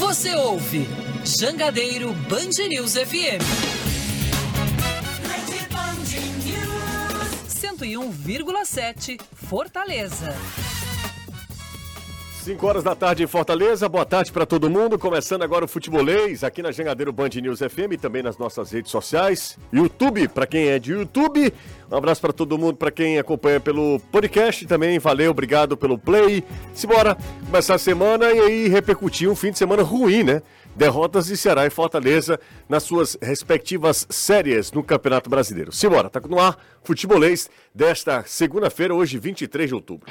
[0.00, 0.88] Você ouve
[1.26, 3.44] Jangadeiro Band News FM.
[7.46, 10.34] 101,7 Fortaleza.
[12.40, 14.98] 5 horas da tarde em Fortaleza, boa tarde para todo mundo.
[14.98, 18.90] Começando agora o Futebolês aqui na Jangadeiro Band News FM e também nas nossas redes
[18.90, 19.58] sociais.
[19.70, 21.52] YouTube, para quem é de YouTube.
[21.90, 24.98] Um abraço para todo mundo, para quem acompanha pelo podcast também.
[24.98, 26.42] Valeu, obrigado pelo play.
[26.72, 27.14] Simbora
[27.44, 30.40] começar a semana e aí repercutir um fim de semana ruim, né?
[30.74, 35.72] Derrotas de Ceará e Fortaleza nas suas respectivas séries no Campeonato Brasileiro.
[35.72, 40.10] Simbora, tá no ar Futebolês desta segunda-feira, hoje 23 de outubro.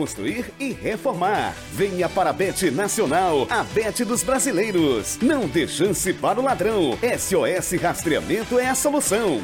[0.01, 1.53] construir e reformar.
[1.73, 5.19] Venha para a Bet Nacional, a Bet dos brasileiros.
[5.21, 6.97] Não dê chance para o ladrão.
[7.19, 9.39] SOS Rastreamento é a solução.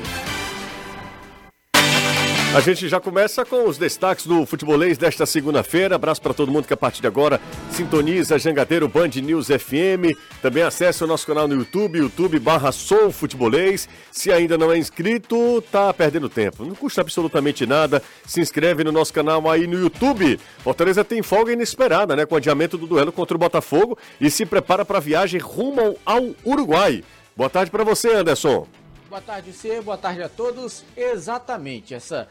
[2.57, 5.93] A gente já começa com os destaques do futebolês desta segunda-feira.
[5.93, 10.17] Abraço para todo mundo que a partir de agora sintoniza Jangadeiro Band News FM.
[10.41, 13.87] Também acesse o nosso canal no YouTube, YouTube barra Sou Futebolês.
[14.11, 16.65] Se ainda não é inscrito, tá perdendo tempo.
[16.65, 18.01] Não custa absolutamente nada.
[18.25, 20.39] Se inscreve no nosso canal aí no YouTube.
[20.63, 22.25] Fortaleza tem folga inesperada, né?
[22.25, 25.95] Com o adiamento do duelo contra o Botafogo e se prepara para a viagem rumo
[26.03, 27.03] ao Uruguai.
[27.35, 28.65] Boa tarde para você, Anderson.
[29.07, 29.79] Boa tarde, você.
[29.79, 30.83] Boa tarde a todos.
[30.95, 32.27] Exatamente, essa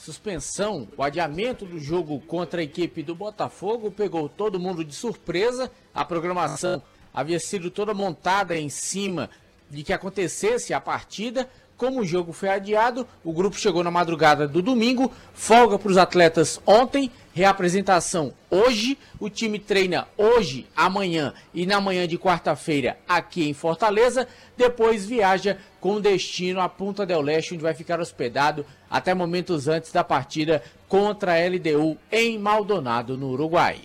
[0.00, 5.70] suspensão, o adiamento do jogo contra a equipe do Botafogo pegou todo mundo de surpresa.
[5.94, 9.28] A programação havia sido toda montada em cima
[9.68, 11.48] de que acontecesse a partida.
[11.80, 15.96] Como o jogo foi adiado, o grupo chegou na madrugada do domingo, folga para os
[15.96, 18.98] atletas ontem, reapresentação hoje.
[19.18, 24.28] O time treina hoje, amanhã e na manhã de quarta-feira aqui em Fortaleza.
[24.58, 29.90] Depois viaja com destino à Punta del Leste, onde vai ficar hospedado até momentos antes
[29.90, 33.80] da partida contra a LDU em Maldonado, no Uruguai.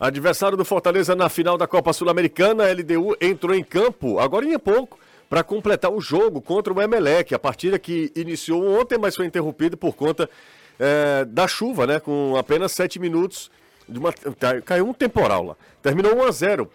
[0.00, 4.58] Adversário do Fortaleza na final da Copa Sul-Americana, a LDU entrou em campo agora em
[4.58, 4.98] pouco
[5.28, 7.34] para completar o jogo contra o Emelec.
[7.34, 10.28] A partida que iniciou ontem, mas foi interrompida por conta
[10.78, 12.00] é, da chuva, né?
[12.00, 13.50] Com apenas sete minutos.
[13.88, 14.12] De uma,
[14.64, 15.56] caiu um temporal lá.
[15.82, 16.70] Terminou 1 a 0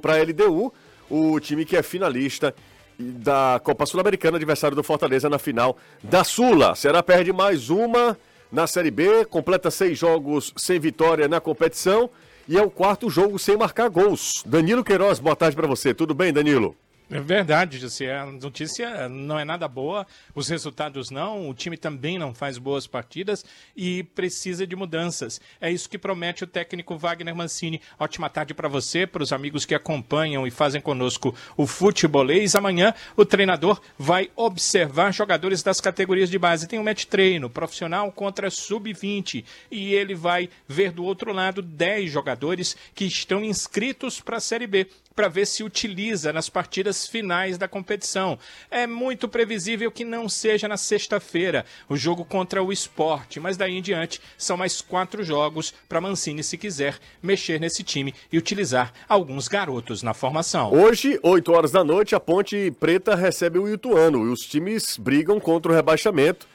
[0.00, 0.72] para a LDU,
[1.08, 2.54] o time que é finalista
[2.98, 6.74] da Copa Sul-Americana, adversário do Fortaleza na final da Sula.
[6.74, 8.18] Será perde mais uma
[8.52, 12.10] na Série B, completa seis jogos sem vitória na competição
[12.48, 14.42] e é o quarto jogo sem marcar gols.
[14.44, 15.94] Danilo Queiroz, boa tarde para você.
[15.94, 16.74] Tudo bem, Danilo?
[17.10, 18.14] É verdade, José.
[18.14, 22.86] A notícia não é nada boa, os resultados não, o time também não faz boas
[22.86, 25.40] partidas e precisa de mudanças.
[25.58, 27.80] É isso que promete o técnico Wagner Mancini.
[27.98, 32.54] Ótima tarde para você, para os amigos que acompanham e fazem conosco o futebolês.
[32.54, 36.68] Amanhã o treinador vai observar jogadores das categorias de base.
[36.68, 42.10] Tem um match treino profissional contra sub-20 e ele vai ver do outro lado 10
[42.10, 44.86] jogadores que estão inscritos para a Série B
[45.18, 48.38] para ver se utiliza nas partidas finais da competição.
[48.70, 53.76] É muito previsível que não seja na sexta-feira o jogo contra o esporte, mas daí
[53.76, 58.92] em diante são mais quatro jogos para Mancini, se quiser, mexer nesse time e utilizar
[59.08, 60.72] alguns garotos na formação.
[60.72, 65.40] Hoje, 8 horas da noite, a Ponte Preta recebe o Ituano e os times brigam
[65.40, 66.46] contra o rebaixamento.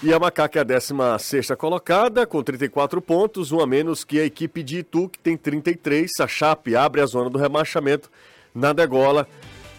[0.00, 4.24] E a Macaca é a 16 colocada, com 34 pontos, um a menos que a
[4.24, 6.08] equipe de Itu, que tem 33.
[6.20, 8.08] A Chape abre a zona do rebaixamento
[8.54, 9.26] na degola,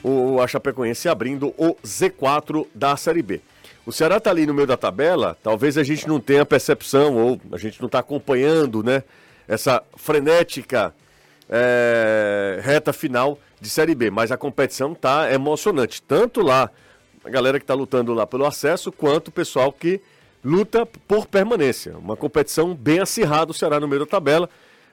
[0.04, 3.40] o, a Chapecoense abrindo o Z4 da Série B.
[3.86, 7.40] O Ceará está ali no meio da tabela, talvez a gente não tenha percepção, ou
[7.54, 9.04] a gente não está acompanhando, né?
[9.48, 10.94] Essa frenética
[11.50, 16.70] é, reta final de Série B, mas a competição tá emocionante, tanto lá
[17.24, 20.02] a galera que está lutando lá pelo acesso, quanto o pessoal que
[20.44, 21.98] luta por permanência.
[21.98, 24.50] Uma competição bem acirrada, o Ceará no meio da tabela.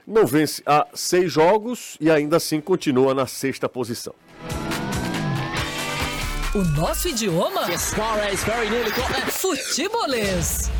[0.06, 4.14] Não vence há seis jogos e ainda assim continua na sexta posição.
[6.54, 7.66] O nosso idioma?
[9.30, 10.70] Futebolês.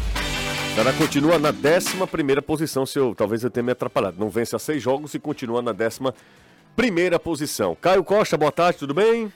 [0.71, 4.17] O Ceará continua na décima primeira posição, se eu, talvez eu tenha me atrapalhado.
[4.19, 6.15] Não vence há seis jogos e continua na décima
[6.75, 7.77] primeira posição.
[7.81, 9.33] Caio Costa, boa tarde, tudo bem?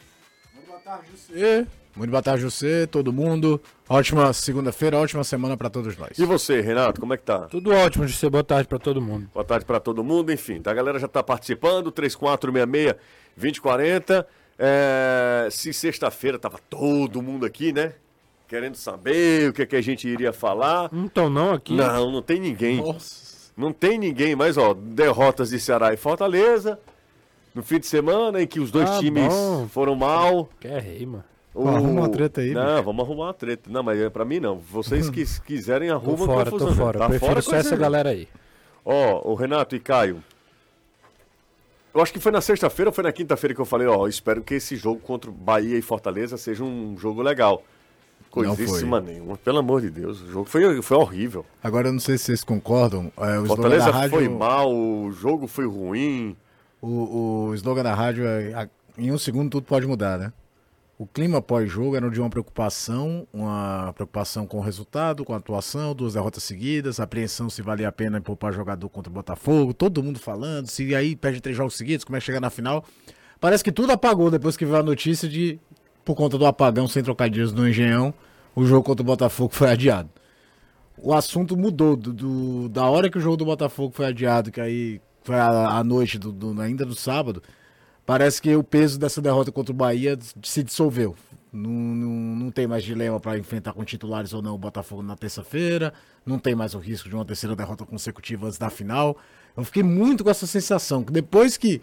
[0.91, 1.67] Tarde, você.
[1.95, 3.61] Muito boa tarde, você, todo mundo.
[3.89, 6.19] Ótima segunda-feira, ótima semana para todos nós.
[6.19, 7.43] E você, Renato, como é que tá?
[7.43, 9.31] Tudo ótimo, de ser boa tarde para todo mundo.
[9.33, 10.61] Boa tarde para todo mundo, enfim.
[10.65, 12.97] A galera já tá participando, 3466
[13.37, 14.27] 2040.
[14.59, 17.93] É, se sexta-feira tava todo mundo aqui, né?
[18.49, 20.89] Querendo saber o que, é que a gente iria falar.
[20.91, 21.73] Não estão não aqui?
[21.73, 22.79] Não, não tem ninguém.
[22.79, 23.31] Nossa.
[23.57, 26.81] Não tem ninguém, mas ó, derrotas de Ceará e Fortaleza.
[27.55, 29.67] No fim de semana em que os dois Ah, times bom.
[29.69, 30.49] foram mal.
[30.61, 31.25] Quer rei, mano.
[31.53, 33.69] O- arruma uma treta aí, Não, vamos arrumar uma treta.
[33.69, 34.59] Não, mas é pra mim não.
[34.59, 36.69] Vocês que quiserem Tô arrumam fora, confusão.
[36.69, 36.99] tô fora.
[37.01, 38.29] Tá Prefiro fora só essa galera aí.
[38.85, 40.23] Ó, o Renato e Caio.
[41.93, 44.43] Eu acho que foi na sexta-feira ou foi na quinta-feira que eu falei, ó, espero
[44.43, 47.65] que esse jogo contra Bahia e Fortaleza seja um jogo legal.
[48.31, 50.23] Coisíssima nenhuma, pelo amor de Deus.
[50.23, 51.45] O jogo foi, foi horrível.
[51.61, 53.11] Agora eu não sei se vocês concordam.
[53.19, 56.37] é, Fortaleza rádio, foi mal, o jogo foi ruim.
[56.81, 60.33] O, o slogan da rádio é em um segundo tudo pode mudar, né?
[60.99, 65.95] O clima pós-jogo era de uma preocupação, uma preocupação com o resultado, com a atuação,
[65.95, 70.19] duas derrotas seguidas, apreensão se valia a pena poupar jogador contra o Botafogo, todo mundo
[70.19, 72.85] falando, se aí perde três jogos seguidos, como é que chega na final.
[73.41, 75.59] Parece que tudo apagou depois que veio a notícia de,
[76.05, 78.13] por conta do apagão sem trocadilhos no Engenhão,
[78.55, 80.11] o jogo contra o Botafogo foi adiado.
[80.99, 84.61] O assunto mudou do, do- da hora que o jogo do Botafogo foi adiado, que
[84.61, 85.01] aí
[85.31, 87.41] foi a, a noite do, do- ainda do sábado.
[88.05, 91.15] Parece que o peso dessa derrota contra o Bahia se dissolveu.
[91.53, 95.15] Não, não, não tem mais dilema para enfrentar com titulares ou não o Botafogo na
[95.15, 95.93] terça-feira.
[96.27, 99.17] Não tem mais o risco de uma terceira derrota consecutiva antes da final.
[99.57, 101.81] Eu fiquei muito com essa sensação que depois que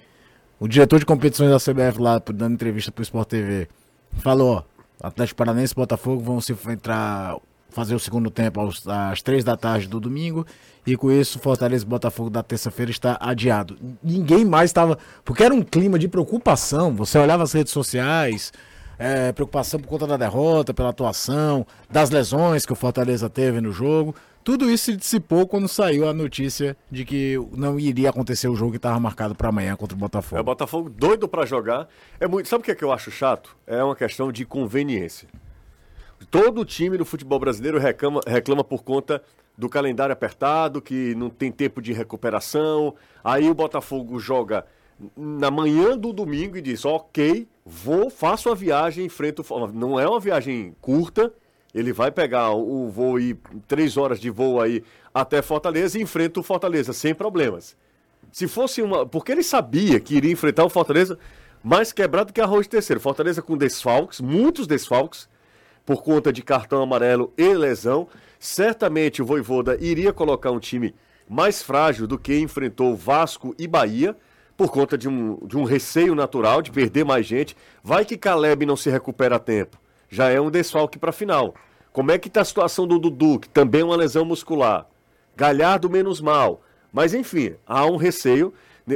[0.60, 3.70] o diretor de competições da CBF lá, dando entrevista pro Sport TV,
[4.18, 4.58] falou,
[5.02, 7.38] ó, Atlético Paranaense e Botafogo vão se entrar,
[7.70, 10.46] fazer o segundo tempo aos- às três da tarde do domingo,
[10.86, 13.78] e com isso Fortaleza e Botafogo da terça-feira está adiado.
[14.04, 18.52] Ninguém mais estava, porque era um clima de preocupação, você olhava as redes sociais,
[19.00, 23.72] é, preocupação por conta da derrota, pela atuação, das lesões que o Fortaleza teve no
[23.72, 24.16] jogo.
[24.44, 28.72] Tudo isso se dissipou quando saiu a notícia de que não iria acontecer o jogo
[28.72, 30.44] que estava marcado para amanhã contra o É o Botafogo.
[30.44, 31.88] Botafogo doido pra jogar.
[32.18, 32.48] É muito.
[32.48, 33.56] Sabe o que, é que eu acho chato?
[33.68, 35.28] É uma questão de conveniência.
[36.32, 39.22] Todo time do futebol brasileiro reclama, reclama por conta
[39.58, 42.96] do calendário apertado, que não tem tempo de recuperação.
[43.24, 44.66] Aí o Botafogo joga
[45.16, 49.42] na manhã do domingo e diz: Ok, vou, faço a viagem, enfrento.
[49.42, 49.74] o For-".
[49.74, 51.32] Não é uma viagem curta.
[51.74, 53.36] Ele vai pegar o voo e
[53.68, 54.84] três horas de voo aí
[55.14, 57.76] até Fortaleza e enfrenta o Fortaleza sem problemas.
[58.32, 59.06] Se fosse uma.
[59.06, 61.20] Porque ele sabia que iria enfrentar o Fortaleza
[61.64, 63.00] mais quebrado que arroz de terceiro.
[63.00, 65.28] Fortaleza com desfalques, muitos desfalques,
[65.88, 68.10] por conta de cartão amarelo e lesão.
[68.38, 70.94] Certamente o Voivoda iria colocar um time
[71.30, 74.14] mais frágil do que enfrentou Vasco e Bahia,
[74.58, 77.56] por conta de um, de um receio natural de perder mais gente.
[77.82, 79.80] Vai que Caleb não se recupera a tempo.
[80.10, 81.56] Já é um desfalque para a final.
[81.94, 84.90] Como é que está a situação do Dudu, que também é uma lesão muscular?
[85.38, 86.62] Galhardo menos mal.
[86.92, 88.54] Mas enfim, há um receio.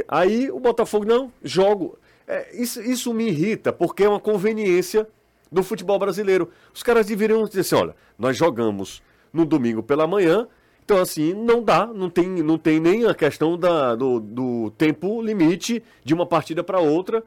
[0.09, 1.97] Aí o Botafogo, não, jogo.
[2.27, 5.07] É, isso, isso me irrita, porque é uma conveniência
[5.51, 6.49] do futebol brasileiro.
[6.73, 9.01] Os caras deveriam dizer assim: olha, nós jogamos
[9.33, 10.47] no domingo pela manhã,
[10.83, 15.21] então assim, não dá, não tem, não tem nem a questão da, do, do tempo
[15.21, 17.23] limite de uma partida para outra.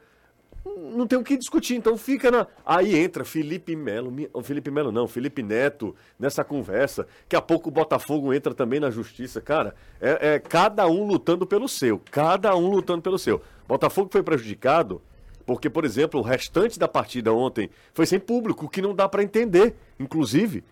[0.94, 2.46] Não tem o que discutir, então fica na.
[2.64, 7.06] Aí entra Felipe Melo, mi- o Felipe Melo não, Felipe Neto nessa conversa.
[7.24, 9.42] Daqui a pouco o Botafogo entra também na justiça.
[9.42, 12.00] Cara, é, é cada um lutando pelo seu.
[12.10, 13.42] Cada um lutando pelo seu.
[13.68, 15.02] Botafogo foi prejudicado
[15.46, 19.08] porque, por exemplo, o restante da partida ontem foi sem público, o que não dá
[19.08, 20.64] para entender, inclusive.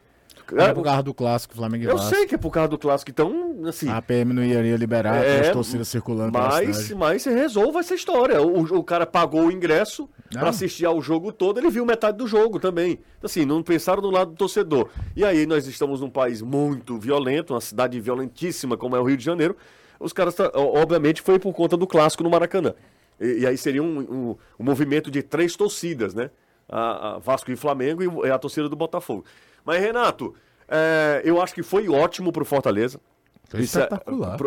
[0.57, 2.15] Era por causa do clássico Flamengo e Eu Vasco.
[2.15, 3.89] sei que é por causa do clássico, então, assim.
[3.89, 8.43] A PM não iria liberar É, as torcidas circulando Mas, mas resolva essa história.
[8.43, 12.27] O, o cara pagou o ingresso para assistir ao jogo todo, ele viu metade do
[12.27, 12.99] jogo também.
[13.23, 14.89] Assim, não pensaram do lado do torcedor.
[15.17, 19.17] E aí nós estamos num país muito violento, uma cidade violentíssima como é o Rio
[19.17, 19.57] de Janeiro.
[20.01, 22.75] Os caras, tá- obviamente, foi por conta do clássico no Maracanã.
[23.21, 26.31] E, e aí seria um, um- um movimento de três torcidas, né?
[26.69, 29.25] A, a Vasco e Flamengo e o- a torcida do Botafogo.
[29.65, 30.35] Mas, Renato,
[30.69, 33.01] é, eu acho que foi ótimo pro Fortaleza.
[33.49, 33.79] Foi Esse,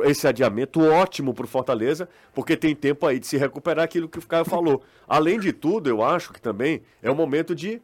[0.05, 4.25] esse adiamento ótimo pro Fortaleza, porque tem tempo aí de se recuperar aquilo que o
[4.25, 4.81] Caio falou.
[5.07, 7.79] Além de tudo, eu acho que também é o momento de.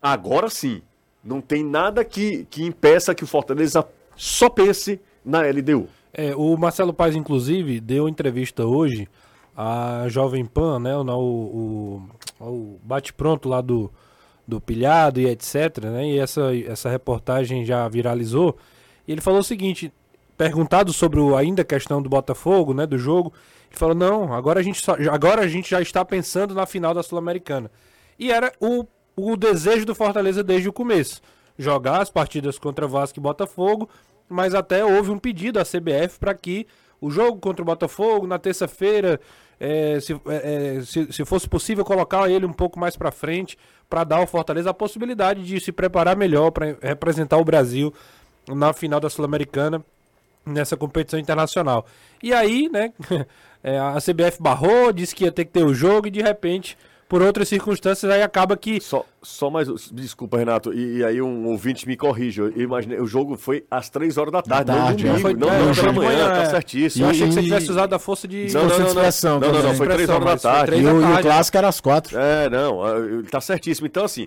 [0.00, 0.82] Agora sim.
[1.22, 3.84] Não tem nada que, que impeça que o Fortaleza
[4.14, 5.88] só pense na LDU.
[6.12, 9.08] É, o Marcelo Paz, inclusive, deu entrevista hoje
[9.56, 10.94] à Jovem Pan, né?
[10.96, 12.02] O, o,
[12.40, 13.90] o bate-pronto lá do,
[14.46, 15.78] do Pilhado e etc.
[15.84, 18.56] Né, e essa, essa reportagem já viralizou.
[19.06, 19.92] E ele falou o seguinte:
[20.36, 22.86] perguntado sobre o, ainda a questão do Botafogo, né?
[22.86, 23.32] Do jogo,
[23.70, 26.92] ele falou: não, agora a gente, só, agora a gente já está pensando na final
[26.92, 27.70] da Sul-Americana.
[28.18, 28.86] E era o
[29.16, 31.22] o desejo do Fortaleza desde o começo.
[31.58, 33.88] Jogar as partidas contra Vasco e Botafogo,
[34.28, 36.66] mas até houve um pedido à CBF para que
[37.00, 39.20] o jogo contra o Botafogo na terça-feira,
[39.58, 44.04] é, se, é, se, se, fosse possível, colocar ele um pouco mais para frente, para
[44.04, 47.92] dar ao Fortaleza a possibilidade de se preparar melhor para representar o Brasil
[48.48, 49.82] na final da Sul-Americana
[50.44, 51.86] nessa competição internacional.
[52.22, 52.92] E aí, né,
[53.94, 57.22] a CBF barrou, disse que ia ter que ter o jogo e de repente por
[57.22, 58.80] outras circunstâncias, aí acaba que.
[58.80, 59.68] Só, só mais.
[59.92, 60.72] Desculpa, Renato.
[60.72, 62.40] E, e aí um ouvinte me corrige.
[62.40, 62.98] Eu imaginei.
[62.98, 65.66] O jogo foi às 3 horas da tarde, da tarde, não domingo, foi, não, é,
[65.66, 66.46] não pela manhã, manhã, tá é.
[66.46, 67.04] certíssimo.
[67.04, 68.52] Eu achei que você tivesse usado a força de.
[68.52, 69.74] Não, não, não, não, não, não, não, também.
[69.76, 70.66] foi 3 Expressão, horas da tarde.
[70.66, 72.18] três E da o, e o clássico era às quatro.
[72.18, 72.94] É, não, ah,
[73.30, 73.86] tá certíssimo.
[73.86, 74.26] Então, assim,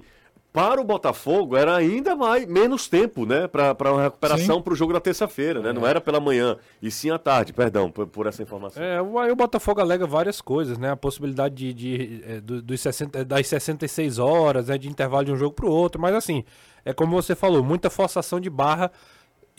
[0.52, 3.48] para o Botafogo era ainda mais, menos tempo, né?
[3.48, 5.72] Para uma recuperação para o jogo da terça-feira, né?
[5.72, 8.82] Não era pela manhã, e sim à tarde, perdão por, por essa informação.
[8.84, 10.92] É, o- Botafogo alega várias coisas, né?
[10.92, 14.78] A possibilidade de, de, é, do- dos 60, das 66 horas, né?
[14.78, 16.44] de intervalo de um jogo para o outro, mas assim,
[16.84, 18.92] é como você falou, muita forçação de barra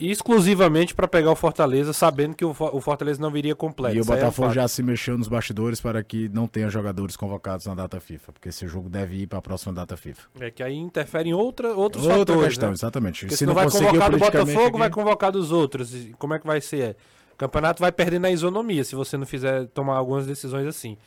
[0.09, 3.95] exclusivamente para pegar o Fortaleza, sabendo que o, Fo- o Fortaleza não viria completo.
[3.95, 4.55] E o é um Botafogo fato.
[4.55, 8.49] já se mexeu nos bastidores para que não tenha jogadores convocados na data FIFA, porque
[8.49, 10.21] esse jogo deve ir para a próxima data FIFA.
[10.39, 12.73] É que aí interfere em outra, outros Outra fatores, questão, né?
[12.75, 13.19] exatamente.
[13.21, 15.51] Porque se se não não vai conseguir convocar do politicamente Botafogo, vai aqui- convocar dos
[15.51, 15.93] outros.
[15.93, 16.95] E como é que vai ser?
[17.33, 20.97] O campeonato vai perdendo a isonomia se você não fizer tomar algumas decisões assim.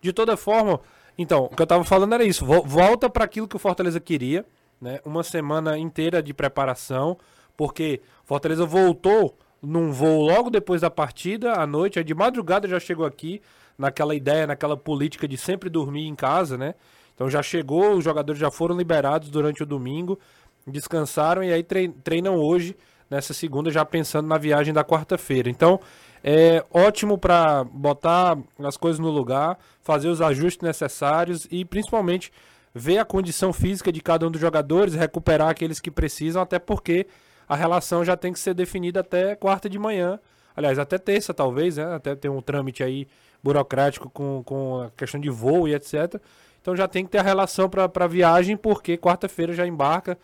[0.00, 0.80] De toda forma,
[1.18, 2.44] então, o que eu tava falando era isso.
[2.44, 4.44] Vo- Volta para aquilo que o Fortaleza queria,
[4.80, 4.98] né?
[5.04, 7.18] Uma semana inteira de preparação,
[7.60, 12.80] porque Fortaleza voltou num voo logo depois da partida, à noite, aí de madrugada já
[12.80, 13.42] chegou aqui,
[13.76, 16.74] naquela ideia, naquela política de sempre dormir em casa, né?
[17.14, 20.18] Então já chegou, os jogadores já foram liberados durante o domingo,
[20.66, 22.74] descansaram e aí trei- treinam hoje,
[23.10, 25.50] nessa segunda, já pensando na viagem da quarta-feira.
[25.50, 25.78] Então,
[26.24, 32.32] é ótimo para botar as coisas no lugar, fazer os ajustes necessários e principalmente
[32.74, 37.06] ver a condição física de cada um dos jogadores, recuperar aqueles que precisam, até porque
[37.50, 40.20] a relação já tem que ser definida até quarta de manhã.
[40.54, 41.96] Aliás, até terça, talvez, né?
[41.96, 43.08] Até tem um trâmite aí
[43.42, 46.14] burocrático com, com a questão de voo e etc.
[46.62, 50.16] Então já tem que ter a relação para viagem, porque quarta-feira já embarca,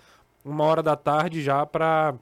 [0.45, 2.15] uma hora da tarde, já para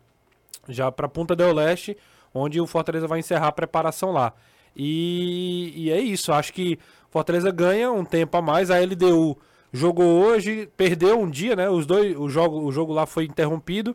[0.71, 1.99] já para Punta del Leste,
[2.33, 4.33] onde o Fortaleza vai encerrar a preparação lá.
[4.75, 6.79] E, e é isso, acho que
[7.11, 9.37] Fortaleza ganha um tempo a mais, a LDU
[9.71, 11.69] jogou hoje, perdeu um dia, né?
[11.69, 13.95] Os dois, o jogo, o jogo lá foi interrompido,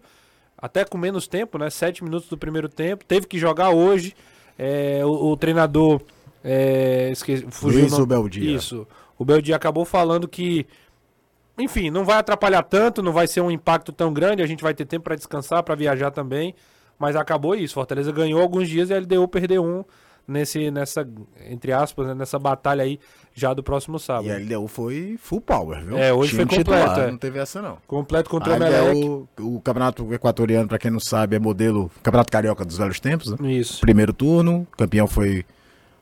[0.61, 1.69] até com menos tempo, né?
[1.69, 4.13] Sete minutos do primeiro tempo, teve que jogar hoje.
[4.57, 6.01] É, o, o treinador
[6.43, 8.55] é, esqueci, fugiu Luiz o nome- Ubeldia.
[8.55, 8.87] Isso.
[9.17, 10.65] O Beldia acabou falando que
[11.57, 14.73] enfim, não vai atrapalhar tanto, não vai ser um impacto tão grande, a gente vai
[14.73, 16.55] ter tempo para descansar, para viajar também,
[16.97, 17.73] mas acabou isso.
[17.73, 19.83] Fortaleza ganhou alguns dias e a LDU perdeu um
[20.29, 21.07] nesse nessa
[21.50, 23.00] entre aspas, né, nessa batalha aí
[23.33, 24.27] já do próximo sábado.
[24.27, 25.98] E a LDU foi full power, viu?
[25.98, 27.12] É, hoje Time foi completo, é.
[27.12, 27.77] Não teve essa, não.
[27.88, 28.98] Completo contra A o Emelec.
[29.00, 33.31] LDU, o campeonato equatoriano, para quem não sabe, é modelo Campeonato Carioca dos velhos tempos,
[33.39, 33.51] né?
[33.51, 33.81] Isso.
[33.81, 35.45] Primeiro turno, campeão foi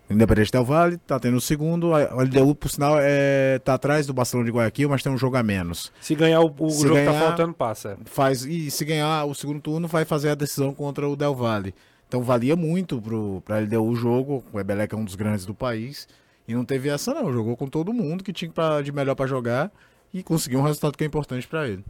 [0.10, 1.94] o Independente Del Vale, tá tendo o segundo.
[1.94, 5.36] A LDU, por sinal, é, tá atrás do Barcelona de Guayaquil, mas tem um jogo
[5.36, 5.92] a menos.
[6.00, 7.90] Se ganhar o, o Se jogo que tá ganhar- faltando, passa.
[7.90, 7.98] é.
[8.06, 11.76] Faz, e se ganhar o segundo turno, vai fazer a decisão contra o Del Valle.
[12.08, 14.44] Então valia muito pro, pra LDU o jogo.
[14.54, 16.08] O Ebelec é um dos grandes do país.
[16.48, 17.32] E não teve essa, não.
[17.32, 19.72] Jogou com todo mundo que tinha pra, de melhor pra jogar
[20.14, 21.84] e conseguiu um resultado que é importante pra ele.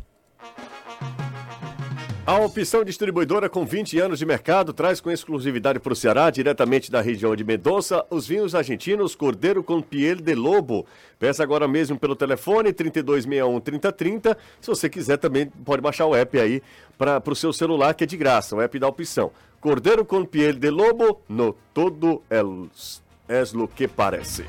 [2.26, 6.92] A opção distribuidora com 20 anos de mercado traz com exclusividade para o Ceará, diretamente
[6.92, 10.86] da região de Mendonça, os vinhos argentinos Cordeiro com Piel de Lobo.
[11.18, 14.36] Peça agora mesmo pelo telefone 3261-3030.
[14.60, 16.62] Se você quiser também pode baixar o app aí
[16.98, 19.32] para o seu celular, que é de graça, o app da opção.
[19.68, 24.46] Cordeiro com Piel de Lobo, no todo es, es lo que parece.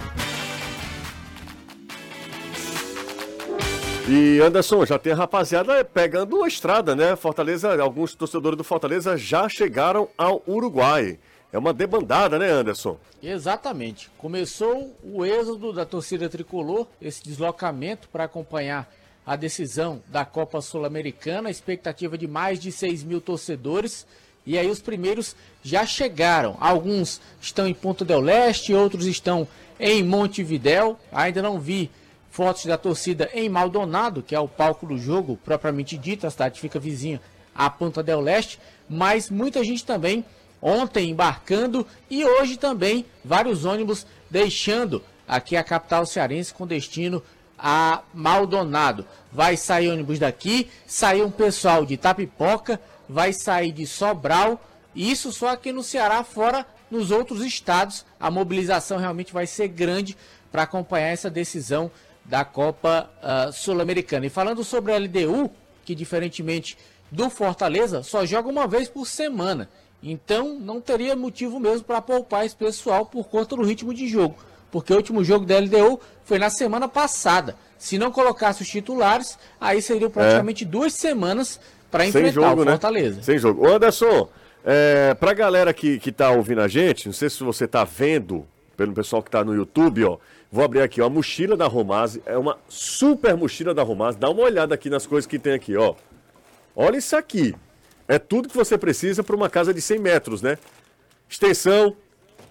[4.09, 7.17] E Anderson, já tem a rapaziada pegando a estrada, né?
[7.17, 11.19] Fortaleza, alguns torcedores do Fortaleza já chegaram ao Uruguai.
[11.53, 12.97] É uma debandada, né, Anderson?
[13.21, 14.09] Exatamente.
[14.19, 18.89] Começou o êxodo da torcida tricolor, esse deslocamento para acompanhar
[19.27, 24.07] a decisão da Copa Sul-Americana, expectativa de mais de 6 mil torcedores.
[24.49, 26.57] E aí os primeiros já chegaram.
[26.59, 29.47] Alguns estão em Ponta del Leste, outros estão
[29.79, 30.99] em Montevidéu.
[31.13, 31.91] Ainda não vi
[32.31, 36.59] fotos da torcida em Maldonado, que é o palco do jogo propriamente dito, a cidade
[36.61, 37.21] fica vizinha
[37.55, 40.25] à Ponta del Leste, mas muita gente também
[40.63, 47.23] ontem embarcando e hoje também vários ônibus deixando aqui a capital cearense com destino
[47.59, 49.05] a Maldonado.
[49.31, 54.61] Vai sair ônibus daqui, sair um pessoal de Tapipoca, vai sair de Sobral,
[54.95, 58.05] isso só aqui no Ceará, fora nos outros estados.
[58.19, 60.17] A mobilização realmente vai ser grande
[60.51, 61.91] para acompanhar essa decisão
[62.25, 64.27] da Copa ah, Sul-Americana.
[64.27, 65.51] E falando sobre a LDU,
[65.85, 66.77] que diferentemente
[67.11, 69.69] do Fortaleza, só joga uma vez por semana.
[70.03, 74.37] Então não teria motivo mesmo para poupar esse pessoal por conta do ritmo de jogo.
[74.71, 77.57] Porque o último jogo da LDU foi na semana passada.
[77.79, 81.59] Se não colocasse os titulares, aí seriam praticamente duas semanas
[81.91, 82.71] para Sem enfrentar jogo, o né?
[82.73, 83.23] Fortaleza.
[83.23, 83.67] Sem jogo.
[83.67, 84.29] Ô, Anderson,
[84.65, 88.47] é, pra galera que, que tá ouvindo a gente, não sei se você tá vendo,
[88.77, 90.19] pelo pessoal que tá no YouTube, ó.
[90.51, 92.23] Vou abrir aqui, ó, a mochila da Romase.
[92.25, 94.19] É uma super mochila da Romase.
[94.19, 95.95] Dá uma olhada aqui nas coisas que tem aqui, ó.
[96.75, 97.55] Olha isso aqui.
[98.07, 100.57] É tudo que você precisa para uma casa de 100 metros, né?
[101.29, 101.95] Extensão,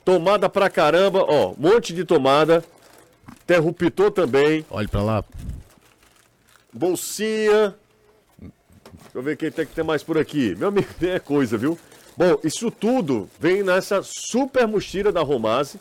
[0.06, 2.64] tomada pra caramba, ó, monte de tomada,
[3.44, 5.24] interruptor também, Olhe pra lá.
[6.72, 7.76] bolsinha.
[9.18, 10.56] Deixa eu ver quem tem que ter mais por aqui.
[10.60, 11.78] Meu amigo, é coisa, viu?
[12.16, 15.80] Bom, isso tudo vem nessa super mochila da Romase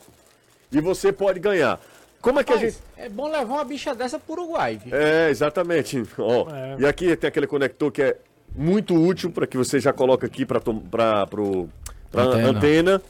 [0.72, 1.78] e você pode ganhar.
[2.22, 2.78] Como é que a gente.
[2.96, 4.96] Mas é bom levar uma bicha dessa pro Uruguai, viu?
[4.96, 6.02] É, exatamente.
[6.16, 6.76] Ó, É.
[6.78, 8.16] E aqui tem aquele conector que é
[8.54, 11.68] muito útil para que você já coloca aqui para para pro
[12.10, 12.48] pra antena.
[12.48, 13.02] Antena.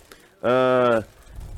[0.43, 1.05] Ah,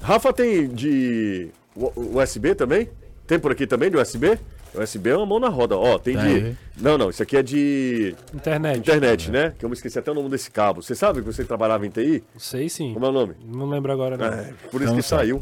[0.02, 2.90] Rafa tem de USB também?
[3.26, 4.38] Tem por aqui também de USB?
[4.74, 5.76] USB é uma mão na roda.
[5.76, 6.40] Ó, tem de.
[6.42, 6.58] Tem.
[6.76, 8.78] Não, não, isso aqui é de Internet.
[8.78, 9.52] internet, né?
[9.58, 10.82] Que eu me esqueci até o nome desse cabo.
[10.82, 12.22] Você sabe que você trabalhava em TI?
[12.38, 12.92] Sei sim.
[12.94, 13.34] Como é o nome?
[13.44, 14.26] Não lembro agora, não.
[14.26, 15.22] É, por isso Não que sabe.
[15.22, 15.40] saiu.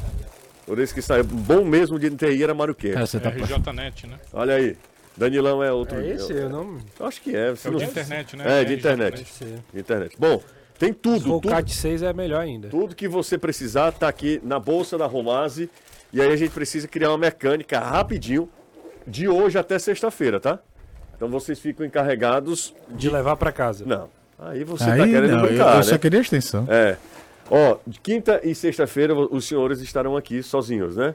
[0.65, 1.25] Por isso que saiu.
[1.25, 2.97] Bom mesmo de TI era Mário Quer.
[2.97, 3.31] É, você tá...
[3.31, 4.19] RJNet, né?
[4.33, 4.77] Olha aí.
[5.17, 5.99] Danilão é outro.
[6.01, 6.33] É esse?
[6.33, 6.79] Eu não.
[7.01, 7.51] Eu acho que é.
[7.51, 8.61] Você É o não- de internet, né?
[8.61, 9.25] É, de internet.
[9.33, 9.55] sei.
[9.73, 10.15] De internet.
[10.19, 10.43] Bom,
[10.79, 11.37] tem tudo.
[11.37, 12.69] O Tudo, CAT 6 é melhor ainda.
[12.69, 15.71] tudo que você precisar tá aqui na bolsa da Romase.
[16.13, 18.49] E aí a gente precisa criar uma mecânica rapidinho,
[19.07, 20.59] de hoje até sexta-feira, tá?
[21.17, 22.75] Então vocês ficam encarregados.
[22.91, 23.85] De levar pra casa.
[23.87, 24.09] Não.
[24.39, 25.99] Aí você Aí, tá querendo não, eu, brincar, eu só né?
[25.99, 26.67] queria a extensão.
[26.69, 26.97] É.
[27.51, 31.15] Ó, de quinta e sexta-feira os senhores estarão aqui sozinhos, né?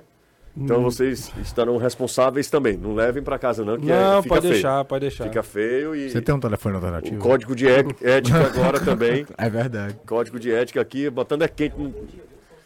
[0.58, 0.84] Então Hum.
[0.84, 2.76] vocês estarão responsáveis também.
[2.78, 4.54] Não levem pra casa não, que é, Não, fica pode feio.
[4.54, 5.24] deixar, pode deixar.
[5.26, 7.22] Fica feio e Você tem um telefone o alternativo?
[7.22, 9.26] código de é- ética agora também.
[9.38, 9.96] É verdade.
[10.06, 11.76] Código de ética aqui, botando é quente.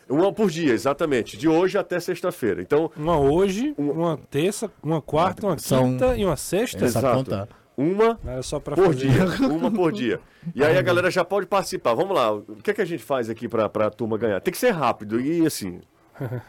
[0.07, 1.35] Uma por dia, exatamente.
[1.37, 2.61] De hoje até sexta-feira.
[2.61, 6.85] Então, Uma hoje, uma terça, uma quarta, uma São- quinta e uma sexta.
[6.85, 7.17] Essa Exato.
[7.17, 7.49] conta.
[7.77, 9.07] uma Era só pra por fazer.
[9.09, 9.25] dia.
[9.49, 10.19] Uma por dia.
[10.53, 11.93] E aí a galera já pode participar.
[11.95, 12.31] Vamos lá.
[12.33, 14.39] O que, é que a gente faz aqui pra, pra turma ganhar?
[14.41, 15.81] Tem que ser rápido e assim.
[16.19, 16.41] Uma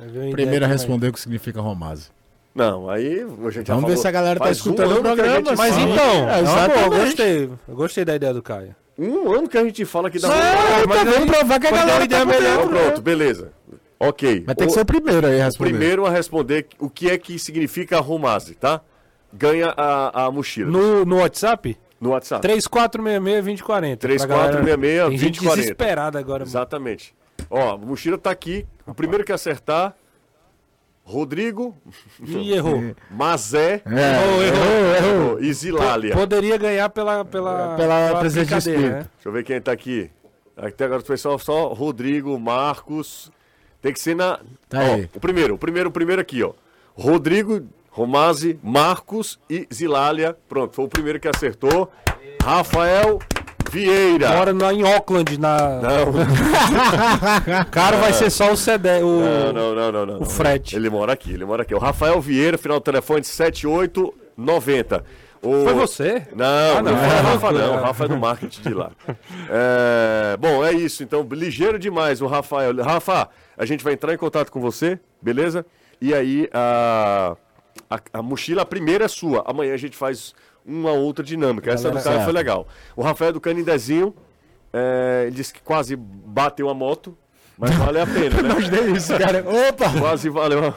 [0.32, 2.08] Primeiro a responder o que significa Romase.
[2.54, 3.96] Não, aí a gente já Vamos ver falou.
[3.96, 6.68] se a galera tá escutando um o a programa, Mas fala- então, É, é uma
[6.82, 7.50] eu gostei.
[7.68, 8.76] Eu gostei da ideia do Caio.
[8.98, 11.70] Um ano que a gente fala que dá É, mas tá aí- provar que a
[11.70, 13.52] galera tá melhor, Então, pronto, beleza.
[13.98, 14.40] Ok.
[14.42, 15.70] Ter que O- ser o primeiro aí a o responder.
[15.70, 18.80] primeiro a responder o que é que significa Romase, tá?
[19.32, 22.46] Ganha a, a mochila no, No, no WhatsApp, WhatsApp.
[22.46, 23.96] 3466-2040.
[23.96, 25.56] 3466 Tem gente 2040.
[25.56, 26.40] desesperada agora.
[26.40, 26.50] mano.
[26.50, 27.14] Exatamente.
[27.50, 28.64] Ó, a mochila tá aqui.
[28.86, 29.94] O primeiro que acertar,
[31.02, 31.76] Rodrigo,
[32.24, 32.76] E errou.
[32.78, 34.94] É, Mazé Errou, errou.
[34.96, 36.14] errou, e Zilália.
[36.14, 38.82] Poderia ganhar pela, pela, Pela presença de espírito.
[38.82, 39.06] né?
[39.14, 40.10] Deixa eu ver quem tá aqui.
[40.56, 43.30] Até agora o pessoal só Rodrigo, Marcos.
[43.82, 44.38] Tem que ser na.
[44.68, 45.08] Tá ó, aí.
[45.14, 46.52] O primeiro, o primeiro, o primeiro aqui, ó.
[46.94, 50.36] Rodrigo, Romase, Marcos e Zilália.
[50.48, 51.90] Pronto, foi o primeiro que acertou.
[52.42, 53.18] Rafael
[53.70, 54.28] Vieira.
[54.30, 55.80] Mora lá em Auckland, na...
[55.80, 59.20] Não, O cara vai ser só o CD, o...
[59.20, 60.22] não, não, não, não, não.
[60.22, 60.76] O frete.
[60.76, 61.74] Ele mora aqui, ele mora aqui.
[61.74, 65.04] O Rafael Vieira, final do telefone 7890.
[65.44, 65.64] O...
[65.64, 66.26] Foi você?
[66.34, 68.74] Não, Ah, não, não, foi é o Rafa não, o Rafa é do marketing de
[68.74, 68.90] lá.
[69.50, 72.74] É, Bom, é isso, então, ligeiro demais o Rafael.
[72.82, 75.66] Rafa, a gente vai entrar em contato com você, beleza?
[76.00, 77.36] E aí, a,
[77.90, 79.44] a, a mochila, a primeira é sua.
[79.46, 81.70] Amanhã a gente faz uma outra dinâmica.
[81.70, 82.66] Essa do Galera, cara foi legal.
[82.96, 84.14] O Rafael é do Canindezinho,
[84.72, 87.16] é, ele disse que quase bateu a moto,
[87.58, 88.48] mas vale a pena, né?
[88.50, 89.44] Imaginei isso, cara.
[89.68, 89.90] Opa!
[90.00, 90.74] Quase valeu.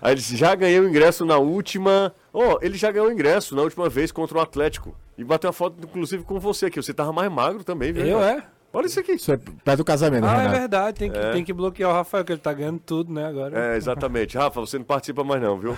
[0.00, 2.12] Aí ele disse, já ganhei o ingresso na última.
[2.32, 4.94] Ó, ele já ganhou o ingresso na última vez contra o Atlético.
[5.18, 6.80] E bateu uma foto, inclusive, com você aqui.
[6.82, 8.06] Você tava mais magro também, viu?
[8.06, 8.42] Eu, é?
[8.72, 9.12] Olha isso aqui.
[9.12, 10.58] Isso é perto do casamento, Ah, é Renato.
[10.60, 10.98] verdade.
[10.98, 13.72] Tem que, tem que bloquear o Rafael, que ele tá ganhando tudo, né, agora.
[13.72, 14.38] É, exatamente.
[14.38, 15.76] Rafa, você não participa mais não, viu?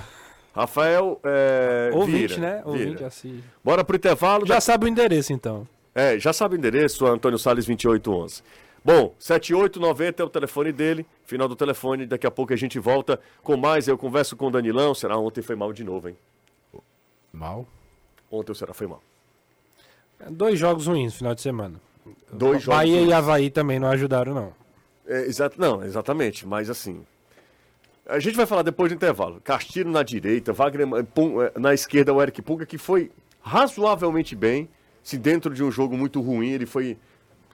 [0.55, 2.37] Rafael é, Ouvinte, Vieira.
[2.37, 2.63] né?
[2.67, 2.69] Vieira.
[2.69, 3.43] Ouvinte, assim.
[3.65, 4.47] Bora pro intervalo.
[4.47, 5.67] Já da- sabe o endereço, então.
[5.95, 8.43] É, já sabe o endereço, Antônio Salles 2811.
[8.85, 11.07] Bom, 7890 é o telefone dele.
[11.25, 13.87] Final do telefone, daqui a pouco a gente volta com mais.
[13.87, 14.95] Eu converso com o Danilão.
[14.95, 16.17] Será ontem foi mal de novo, hein?
[17.33, 17.67] Mal.
[18.31, 19.03] Ontem o Será foi mal.
[20.31, 21.81] Dois jogos ruins no final de semana.
[22.33, 22.79] Dois jogos.
[22.81, 23.13] Bahia e.
[23.13, 24.53] Havaí também não ajudaram, não.
[25.07, 27.05] É, exato, não, exatamente, mas assim.
[28.07, 29.41] A gente vai falar depois do intervalo.
[29.43, 34.35] Castilho na direita, Wagner eh, Pum- eh, na esquerda, o Eric Puga, que foi razoavelmente
[34.35, 34.69] bem.
[35.03, 36.97] Se dentro de um jogo muito ruim, ele foi.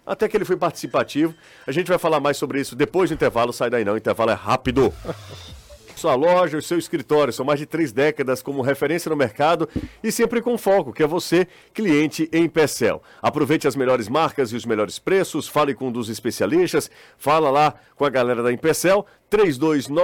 [0.08, 1.34] Até que ele foi participativo.
[1.66, 3.52] A gente vai falar mais sobre isso depois do intervalo.
[3.52, 4.92] Sai daí não, o intervalo é rápido.
[5.98, 7.32] sua loja, o seu escritório.
[7.32, 9.68] São mais de três décadas como referência no mercado
[10.02, 13.02] e sempre com foco, que é você, cliente em Pecel.
[13.20, 17.74] Aproveite as melhores marcas e os melhores preços, fale com um dos especialistas, fala lá
[17.96, 19.04] com a galera da Impecel,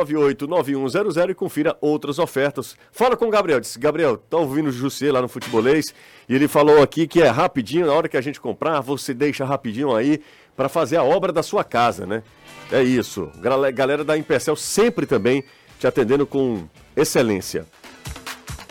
[0.04, 2.76] 32989100 e confira outras ofertas.
[2.92, 5.94] Fala com o Gabriel, disse, Gabriel, tá ouvindo o Jussier lá no Futebolês
[6.28, 9.44] e ele falou aqui que é rapidinho, na hora que a gente comprar, você deixa
[9.44, 10.20] rapidinho aí
[10.56, 12.22] para fazer a obra da sua casa, né?
[12.70, 13.30] É isso.
[13.40, 15.44] Gal- Galera da Impecel sempre também
[15.84, 16.64] te atendendo com
[16.96, 17.66] excelência.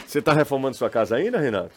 [0.08, 1.72] Você tá reformando sua casa ainda, Renato?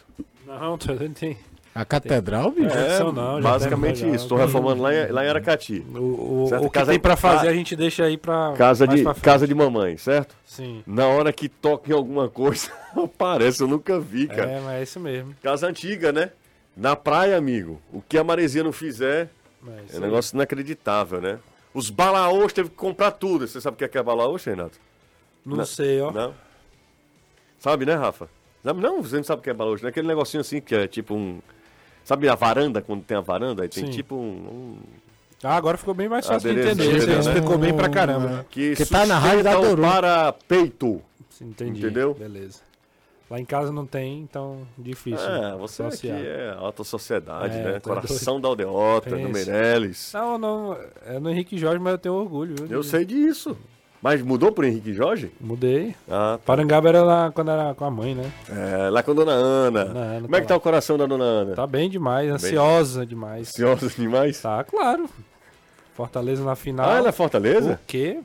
[0.47, 1.37] Não, não tem.
[1.75, 2.75] A catedral, bicho.
[2.75, 4.07] É, Não, basicamente já.
[4.07, 4.23] isso.
[4.23, 5.85] Estou reformando lá em, lá em Aracati.
[5.93, 8.53] O, o, o que casa- tem pra fazer a gente deixa aí pra.
[8.57, 10.35] Casa mais de, casa de mamãe, certo?
[10.43, 10.81] Sim.
[10.87, 14.49] Na hora que toca em alguma coisa, aparece, eu nunca vi, cara.
[14.49, 15.35] É, mas é isso mesmo.
[15.43, 16.31] Casa antiga, né?
[16.75, 17.79] Na praia, amigo.
[17.93, 19.29] O que a maresia não fizer
[19.67, 21.37] É é um negócio inacreditável, né?
[21.75, 23.47] Os balaôs teve que comprar tudo.
[23.47, 24.86] Você sabe o que é, que é balaôs, Renato?
[25.47, 25.65] Não, Não.
[25.65, 26.11] sei, ó.
[26.11, 26.33] Não?
[27.59, 28.29] Sabe, né, Rafa?
[28.63, 29.89] Não, você não sabe o que é balaús, né?
[29.89, 31.39] Aquele negocinho assim que é tipo um.
[32.03, 33.63] Sabe a varanda, quando tem a varanda?
[33.63, 33.91] Aí tem Sim.
[33.91, 34.77] tipo um.
[35.43, 36.99] Ah, agora ficou bem mais Ah, fácil de entender.
[36.99, 37.19] Você né?
[37.19, 38.41] explicou bem pra caramba.
[38.41, 39.87] um que Que tá na rádio da sustenta o Doru.
[39.87, 41.01] parapeito.
[41.29, 41.79] Sim, Entendi.
[41.79, 42.13] Entendeu?
[42.13, 42.61] Beleza.
[43.29, 45.19] Lá em casa não tem, então difícil.
[45.29, 46.17] É, você aqui associar.
[46.19, 47.79] é alta sociedade, É, né?
[47.81, 49.29] Coração da Aldeota, do Pensa.
[49.51, 50.11] Meirelles.
[50.13, 50.77] Não, não.
[51.05, 52.55] É no Henrique Jorge, mas eu tenho orgulho.
[52.55, 53.57] viu, Eu sei disso.
[54.07, 55.29] Mas mudou pro Henrique Jorge?
[55.41, 55.93] Mudei.
[56.09, 58.31] Ah, Parangaba era lá quando era com a mãe, né?
[58.49, 59.83] é, lá com a dona Ana.
[59.85, 60.57] Dona Ana Como é tá que tá lá.
[60.57, 61.55] o coração da dona Ana?
[61.55, 63.49] Tá bem demais, ansiosa demais.
[63.49, 64.39] Ansiosa demais?
[64.41, 65.09] Tá, claro.
[65.93, 66.89] Fortaleza na final.
[66.89, 67.73] Ah, ela é Fortaleza?
[67.73, 68.19] O quê?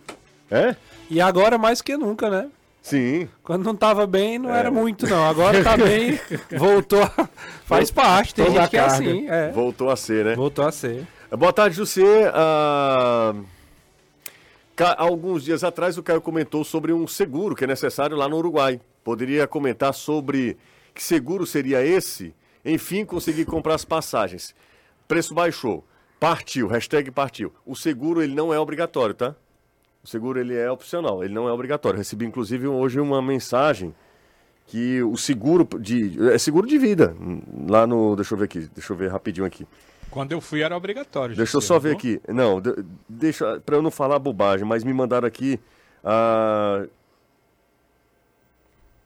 [0.49, 0.77] É?
[1.11, 2.49] E agora mais que nunca, né?
[2.81, 3.29] Sim.
[3.43, 4.39] Quando não tava bem, É.
[4.39, 5.25] não era muito, não.
[5.29, 6.17] Agora tá bem,
[6.57, 7.03] voltou.
[7.03, 7.29] a-
[7.65, 9.27] Faz parte, tem Toda gente que é assim.
[9.29, 9.51] É.
[9.51, 10.35] Voltou a ser, né?
[10.37, 11.05] Voltou a ser.
[11.37, 12.31] Boa tarde, José.
[12.33, 13.41] Ah, ca-
[14.97, 18.81] Alguns dias atrás o Caio comentou sobre um seguro que é necessário lá no Uruguai.
[19.05, 20.57] Poderia comentar sobre
[20.95, 22.35] que seguro seria esse?
[22.65, 24.55] Enfim, consegui comprar as passagens.
[25.07, 25.85] Preço baixou.
[26.19, 27.53] Partiu, hashtag partiu.
[27.67, 29.35] O seguro ele não é obrigatório, tá?
[30.03, 31.99] O seguro ele é opcional, ele não é obrigatório.
[31.99, 33.95] Recebi inclusive hoje uma mensagem
[34.67, 37.15] que o seguro de é seguro de vida
[37.69, 39.67] lá no, deixa eu ver aqui, deixa eu ver rapidinho aqui.
[40.13, 41.35] Quando eu fui era obrigatório.
[41.35, 42.21] Deixa eu só ver aqui.
[42.29, 45.59] Não, de- deixa para eu não falar bobagem, mas me mandaram aqui
[46.05, 46.87] ah,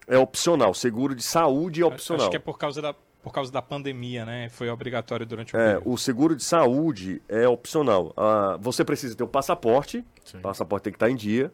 [0.09, 2.23] é opcional, seguro de saúde é opcional.
[2.23, 2.92] Acho que é por causa da,
[3.23, 4.49] por causa da pandemia, né?
[4.49, 5.90] Foi obrigatório durante o É, período.
[5.92, 8.12] o seguro de saúde é opcional.
[8.16, 11.53] Ah, você precisa ter o passaporte, o passaporte tem que estar em dia,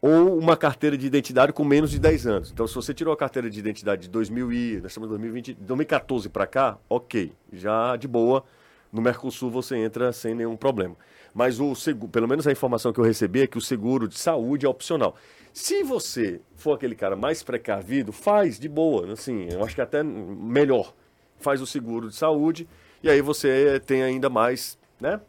[0.00, 2.50] ou uma carteira de identidade com menos de 10 anos.
[2.50, 5.54] Então, se você tirou a carteira de identidade de 2000 e, nós estamos em 2020,
[5.54, 8.44] 2014 para cá, ok, já de boa,
[8.92, 10.96] no Mercosul você entra sem nenhum problema.
[11.34, 14.18] Mas o seguro, pelo menos a informação que eu recebi é que o seguro de
[14.18, 15.14] saúde é opcional.
[15.52, 20.02] Se você for aquele cara mais precavido, faz de boa, assim, eu acho que até
[20.02, 20.94] melhor.
[21.38, 22.68] Faz o seguro de saúde
[23.02, 25.20] e aí você tem ainda mais, né?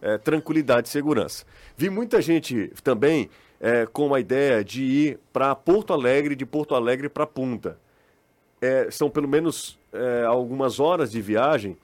[0.00, 1.44] é, tranquilidade e segurança.
[1.76, 3.28] Vi muita gente também
[3.60, 7.78] é, com a ideia de ir para Porto Alegre, de Porto Alegre para Punta.
[8.60, 11.76] É, são pelo menos é, algumas horas de viagem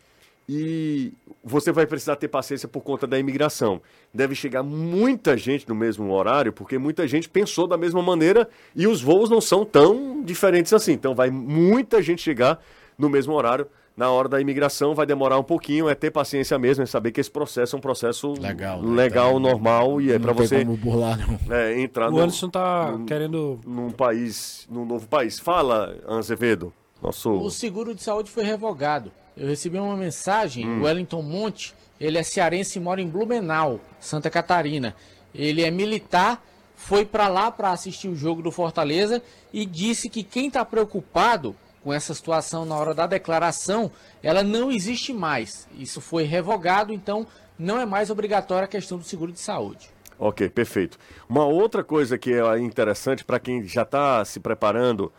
[0.49, 1.13] e
[1.43, 3.81] você vai precisar ter paciência por conta da imigração.
[4.15, 8.87] Deve chegar muita gente no mesmo horário, porque muita gente pensou da mesma maneira e
[8.87, 10.93] os voos não são tão diferentes assim.
[10.93, 12.61] Então vai muita gente chegar
[12.97, 13.67] no mesmo horário.
[13.97, 17.21] Na hora da imigração vai demorar um pouquinho, é ter paciência mesmo, é saber que
[17.21, 18.95] esse processo é um processo Legal, né?
[18.95, 21.57] legal Então, normal e é para você como burlar, não.
[21.57, 23.59] é, entrar O no, Anderson tá num- querendo.
[23.67, 25.39] num país, num novo país.
[25.41, 29.11] Fala, Azevedo, nosso O seguro de saúde foi revogado.
[29.35, 34.29] Eu recebi uma mensagem, o Wellington Monte, ele é cearense e mora em Blumenau, Santa
[34.29, 34.95] Catarina.
[35.35, 36.43] Ele é militar,
[36.75, 39.23] foi para lá para assistir o jogo do Fortaleza
[39.55, 44.73] e disse que quem está preocupado com essa situação na hora da declaração, ela não
[44.73, 45.69] existe mais.
[45.79, 47.25] Isso foi revogado, então
[47.57, 49.89] não é mais obrigatória a questão do seguro de saúde.
[50.19, 50.99] Ok, perfeito.
[51.29, 55.13] Uma outra coisa que é interessante para quem já está se preparando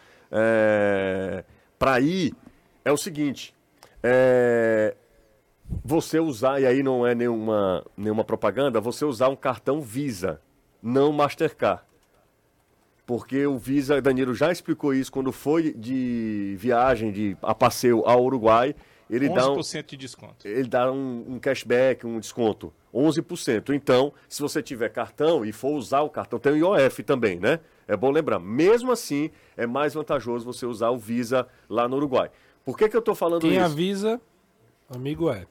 [1.80, 2.36] para ir
[2.84, 3.56] é o seguinte:
[4.04, 4.94] é,
[5.86, 10.42] você usar, e aí não é nenhuma, nenhuma propaganda, você usar um cartão Visa,
[10.84, 11.82] não Mastercard.
[13.08, 18.22] Porque o Visa, Danilo já explicou isso quando foi de viagem de, a passeio ao
[18.22, 18.76] Uruguai.
[19.10, 20.46] Ele dá um, 11% de desconto.
[20.46, 23.74] ele dá um, um cashback, um desconto, 11%.
[23.74, 27.62] Então, se você tiver cartão e for usar o cartão, tem o IOF também, né?
[27.88, 28.40] É bom lembrar.
[28.40, 32.30] Mesmo assim, é mais vantajoso você usar o Visa lá no Uruguai.
[32.66, 33.62] Por que, que eu estou falando Quem isso?
[33.62, 34.20] avisa,
[34.90, 35.48] amigo é.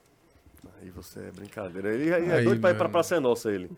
[0.81, 1.92] Aí você é brincadeira.
[1.92, 2.92] Ele, ele é Aí, doido pra ir pra mano.
[2.92, 3.70] Praça é Nossa, ele.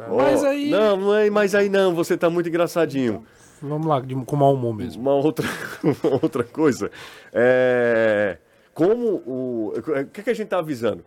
[0.00, 3.24] Ó, Mas aí- Não, não é mais aí não, você tá muito engraçadinho.
[3.62, 5.02] Vamos lá, de- com mau humor mesmo.
[5.02, 5.46] Uma outra,
[5.82, 6.90] uma outra coisa.
[7.32, 8.38] É,
[8.72, 9.72] como o.
[9.76, 11.04] O que, que a gente tá avisando?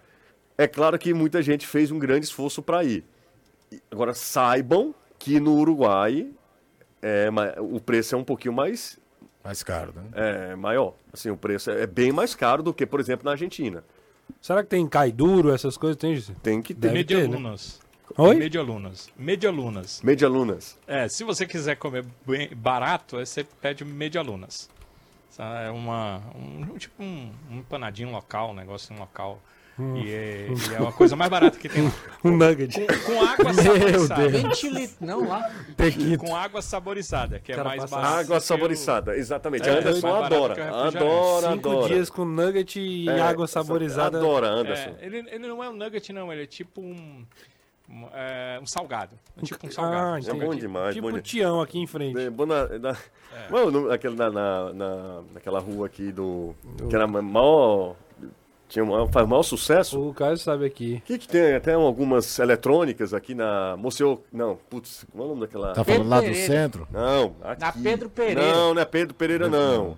[0.57, 3.03] É claro que muita gente fez um grande esforço para ir.
[3.91, 6.29] Agora, saibam que no Uruguai
[7.01, 8.97] é, o preço é um pouquinho mais
[9.43, 10.03] Mais caro, né?
[10.13, 10.93] é, maior.
[11.13, 13.83] Assim, o preço é bem mais caro do que, por exemplo, na Argentina.
[14.41, 15.97] Será que tem cai duro, essas coisas?
[15.97, 16.37] Tem, Gisele?
[16.41, 17.21] Tem que ter Deve ter, né?
[17.23, 17.79] Medialunas.
[18.17, 18.35] Oi?
[18.35, 19.09] Medialunas.
[19.17, 20.01] Medialunas.
[20.01, 20.79] medialunas.
[20.87, 24.69] É, se você quiser comer bem barato, você pede medialunas.
[25.37, 29.39] É uma, um, tipo um, um empanadinho local, um negócio local.
[29.79, 31.91] E, é, e é uma coisa mais barata que tem lá.
[32.25, 32.73] Um nugget.
[33.05, 34.27] Com água saborizada.
[34.29, 35.51] 20 litros, não lá.
[36.19, 38.13] Com água saborizada, que é Cara, mais barato.
[38.15, 39.69] Água saborizada, exatamente.
[39.69, 40.69] É, Anderson adora.
[40.87, 41.87] Adora, Cinco adora.
[41.93, 44.17] dias com nugget e É, água saborizada.
[44.17, 44.95] Adora, Anderson.
[44.99, 47.23] É, ele, ele não é um nugget, não, ele é tipo um.
[47.87, 49.15] um, é, um salgado.
[49.39, 50.29] É tipo um Ah, salgado.
[50.29, 50.95] É bom demais.
[50.95, 51.27] Tipo bom demais.
[51.29, 52.19] Tião aqui em frente.
[52.19, 56.55] É, bom na, na, é na, na, na- naquela rua aqui do.
[56.89, 57.95] Que era maior.
[58.67, 60.09] Tinha um, faz maior sucesso.
[60.09, 60.95] O Caio sabe aqui.
[61.03, 61.55] O que, que tem?
[61.55, 63.77] Até algumas eletrônicas aqui na.
[63.77, 64.23] Moceu.
[64.31, 65.73] Não, putz, qual é o nome daquela.
[65.73, 66.47] Tá Pedro falando lá do Pereira.
[66.47, 66.87] centro?
[66.91, 67.61] Não, aqui.
[67.61, 68.41] Na Pedro Pereira.
[68.41, 69.97] Não, não é Pedro Pereira, não.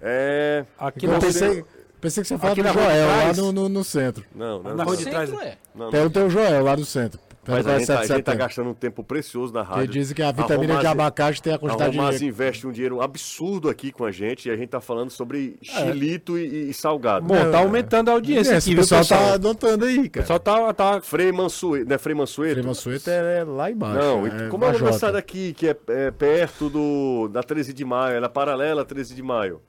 [0.00, 0.64] É.
[0.78, 1.64] Aqui Eu na, pensei,
[2.00, 4.24] pensei que você falava do Joel, lá no, no, no centro.
[4.34, 4.74] Não, não.
[4.74, 5.30] Na rua de trás.
[5.30, 5.58] é.
[5.74, 6.06] não, Tem não.
[6.06, 7.20] o teu Joel lá do centro.
[7.48, 8.38] Mas a gente, tá, a 7 de gente tá setembro.
[8.38, 9.86] gastando um tempo precioso na rádio.
[9.88, 12.26] dizem que a vitamina de Romaz- abacate tem a A quantidade Romaz de...
[12.26, 16.38] investe um dinheiro absurdo aqui com a gente e a gente tá falando sobre chilito
[16.38, 17.26] e, e salgado.
[17.26, 19.20] Bom, tá aumentando a audiência É, aqui, viu, pessoal pessoal?
[19.28, 20.22] tá adotando aí, O cara.
[20.26, 21.00] pessoal tá, tá...
[21.00, 22.54] Frei Mansueto, não é Frei Mansueto?
[22.60, 23.98] Crema sueta é lá embaixo.
[23.98, 27.84] Não, é como é o dessa daqui, que é, é perto do, da 13 de
[27.84, 29.60] maio, ela é paralela a 13 de maio,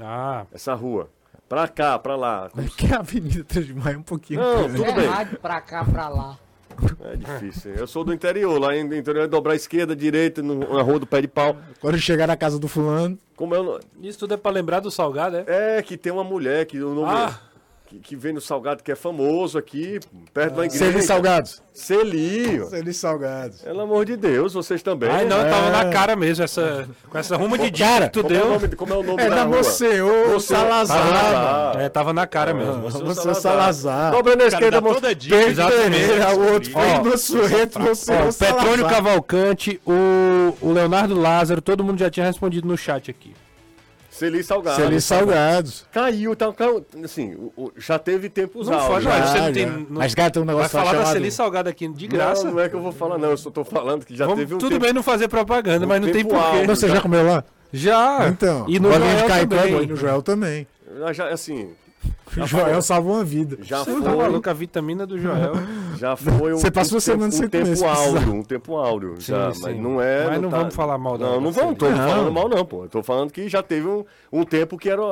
[0.00, 1.08] Ah, essa rua.
[1.48, 2.50] Pra cá, pra lá.
[2.56, 4.40] É que a Avenida 3 de Maio é um pouquinho...
[4.40, 5.06] Não, tudo é bem.
[5.06, 6.38] rádio pra cá, pra lá.
[7.04, 7.72] É difícil.
[7.74, 10.98] Eu sou do interior, lá no interior é dobrar a esquerda, direita, no- na rua
[10.98, 11.56] do pé de pau.
[11.80, 13.18] Quando chegar na casa do fulano...
[13.36, 13.80] Como é nome?
[14.02, 15.78] isso tudo é pra lembrar do salgado, é?
[15.78, 17.38] É, que tem uma mulher que o nome Ah.
[17.94, 20.00] Que, que vem no Salgado, que é famoso aqui,
[20.32, 20.84] perto da igreja.
[20.86, 21.62] Celi Salgados.
[21.72, 22.66] Celi, ó.
[22.66, 23.60] Celi Salgados.
[23.62, 25.10] Pelo amor de Deus, vocês também.
[25.10, 25.50] Ai, não, né?
[25.50, 28.40] tava na cara mesmo, essa, com essa ruma de Cara, que tu Como é, o
[28.40, 28.50] deu.
[28.50, 29.56] nome, como é o nome É da da rua?
[29.56, 31.06] Monsenhor Monsenhor Salazar.
[31.06, 31.80] Salazar.
[31.80, 32.74] É, tava na cara mesmo.
[32.78, 34.12] Monsenhor Salazar.
[34.12, 35.70] Dobrando a O cara esquerda, Monsenhor.
[35.70, 38.90] Pereira, o outro foi no Sueto, Monsenhor o Petrônio Salazar.
[38.90, 43.34] Cavalcante, o, o Leonardo Lázaro, todo mundo já tinha respondido no chat aqui.
[44.14, 44.76] Celi Salgado.
[44.80, 45.84] Celi Salgados.
[45.92, 47.36] Caiu, tá, caiu, assim,
[47.76, 49.26] já teve tempos Não foi, não, né?
[49.26, 49.72] você Já, não tem- já.
[49.72, 51.12] não- Mas, cara, tem um Vai negócio falar da chamado...
[51.14, 52.44] Celi Salgado aqui de graça?
[52.44, 53.30] Não, não é que eu vou falar, não.
[53.30, 54.82] Eu só tô falando que já Vamos- teve um tudo tempo.
[54.84, 56.66] bem não fazer propaganda, um mas não tem tempo porquê.
[56.66, 57.42] Não, você já comeu lá?
[57.72, 58.28] Já.
[58.28, 58.64] Então.
[58.68, 59.86] E no bolinha Joel de caicó, também.
[59.88, 60.66] no Joel também.
[60.98, 61.70] Já, já, assim,
[62.36, 63.58] O Joel salvou uma vida.
[63.62, 65.52] já Você foi, tá maluco, a vitamina do Joel.
[65.98, 69.14] já foi um, Você passou um semana tempo, sem um tempo áureo, um tempo áureo.
[69.20, 69.60] Sim, já, sim.
[69.62, 70.26] Mas não é...
[70.26, 71.98] Mas não tá- vamos falar mal da- Não, não da vamos, tô Celi.
[71.98, 72.32] falando Não.
[72.32, 72.84] mal não, pô.
[72.84, 75.02] Eu tô falando que já teve um, um tempo que era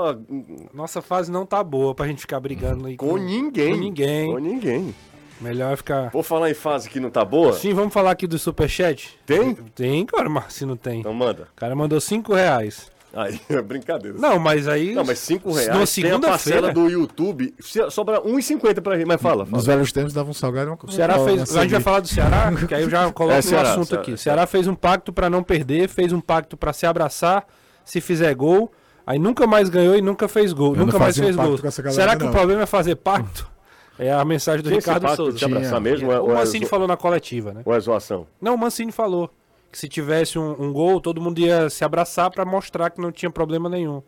[0.74, 3.74] Nossa fase não tá boa pra gente ficar brigando aí com ninguém.
[3.74, 4.32] Com ninguém.
[4.32, 4.94] Com ninguém.
[5.40, 6.08] Melhor ficar...
[6.10, 7.52] Vou falar em fase que não tá boa?
[7.52, 9.18] Sim, vamos falar aqui do superchat?
[9.26, 9.54] Tem?
[9.74, 11.00] Tem, cara, mas se não tem.
[11.00, 11.48] Então manda.
[11.52, 12.91] O cara mandou 5 reais.
[13.14, 14.16] Aí, é brincadeira.
[14.18, 14.94] Não, mas aí...
[14.94, 16.62] Não, mas 5 Na reais tem a segunda-feira...
[16.62, 17.54] parcela do YouTube.
[17.90, 19.44] Sobra 1,50 pra gente, mas fala.
[19.44, 19.56] fala.
[19.56, 21.56] Nos velhos tempos dava um salgado e uma O Ceará fez.
[21.56, 24.02] A gente vai falar do Ceará, que aí eu já coloco É, Ceará, assunto Ceará,
[24.02, 24.12] aqui.
[24.12, 24.46] O Ceará.
[24.46, 27.44] Fez um pacto pra não perder, fez um pacto pra se abraçar,
[27.84, 28.72] se fizer gol.
[29.06, 30.74] Aí nunca mais ganhou e nunca fez gol.
[30.76, 31.58] Eu nunca mais um fez pacto gol.
[31.58, 32.30] galera, Será que não.
[32.30, 33.50] o problema é fazer pacto?
[33.98, 35.36] É a mensagem do Tinha Ricardo Souza.
[35.36, 35.80] de abraçar Tinha.
[35.80, 36.10] mesmo?
[36.10, 37.60] é- O é Mancini zo- falou na coletiva, né?
[37.64, 38.26] Ou é zoação?
[38.40, 39.28] Não, o Mancini falou
[39.72, 43.10] que se tivesse um, um gol, todo mundo ia se abraçar pra mostrar que não
[43.10, 44.02] tinha problema nenhum.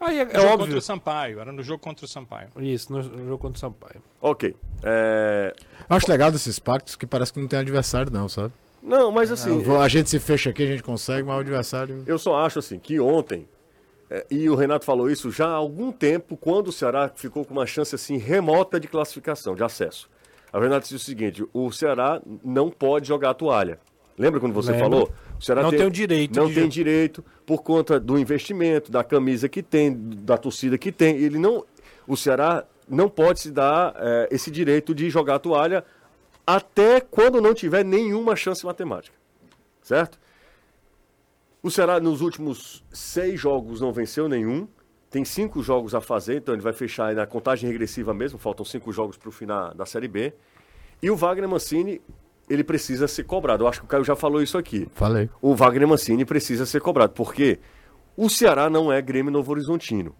[0.00, 0.78] Aí é, é jogo contra óbvio.
[0.78, 2.48] o Sampaio, era no jogo contra o Sampaio.
[2.58, 4.02] Isso, no, no jogo contra o Sampaio.
[4.20, 4.56] Ok.
[4.82, 5.54] É...
[5.88, 8.52] Acho legal desses pactos que parece que não tem adversário, não, sabe?
[8.82, 11.40] Não, mas assim, Eu vou- a gente se fecha aqui, a gente consegue, mas o
[11.40, 12.02] adversário.
[12.04, 13.46] eu só acho assim que ontem,
[14.10, 17.52] é, e o Renato falou isso já há algum tempo, quando o Ceará ficou com
[17.52, 20.10] uma chance assim remota de classificação, de acesso.
[20.52, 23.78] A Renato disse o seguinte: o Ceará não pode jogar a toalha.
[24.18, 24.90] Lembra quando você Lembro.
[24.90, 25.12] falou?
[25.38, 29.02] O Ceará Não tem o direito Não tem jo- direito por conta do investimento, da
[29.02, 31.16] camisa que tem, da torcida que tem.
[31.16, 31.64] Ele não,
[32.06, 35.84] o Ceará não pode se dar é, esse direito de jogar a toalha
[36.46, 39.16] até quando não tiver nenhuma chance matemática.
[39.82, 40.18] Certo?
[41.62, 44.66] O Ceará, nos últimos seis jogos, não venceu nenhum.
[45.10, 48.38] Tem cinco jogos a fazer, então ele vai fechar aí na contagem regressiva mesmo.
[48.38, 50.32] Faltam cinco jogos para o final da Série B.
[51.02, 52.00] E o Wagner Mancini,
[52.48, 53.64] ele precisa ser cobrado.
[53.64, 54.86] Eu acho que o Caio já falou isso aqui.
[54.94, 55.30] Falei.
[55.40, 57.58] O Wagner Mancini precisa ser cobrado, porque
[58.16, 60.14] o Ceará não é Grêmio Novo Horizontino.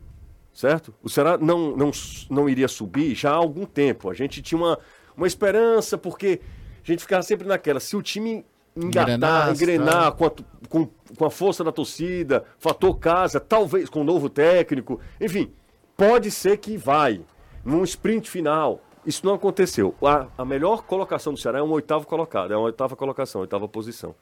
[0.53, 0.95] certo?
[1.03, 1.91] O Ceará não, não,
[2.31, 4.11] não iria subir já há algum tempo.
[4.11, 4.79] A gente tinha uma,
[5.17, 6.41] uma esperança, porque
[6.83, 8.45] a gente ficava sempre naquela, se o time
[8.77, 10.13] engatar, Engrenasse, engrenar tá.
[10.13, 10.31] com, a,
[10.69, 15.53] com, com a força da torcida, fator casa, talvez com um novo técnico, enfim,
[15.97, 17.21] pode ser que vai
[17.65, 18.81] num sprint final.
[19.05, 19.95] Isso não aconteceu.
[20.03, 23.67] A, a melhor colocação do Ceará é um oitavo colocado, é uma oitava colocação, oitava
[23.69, 24.15] posição.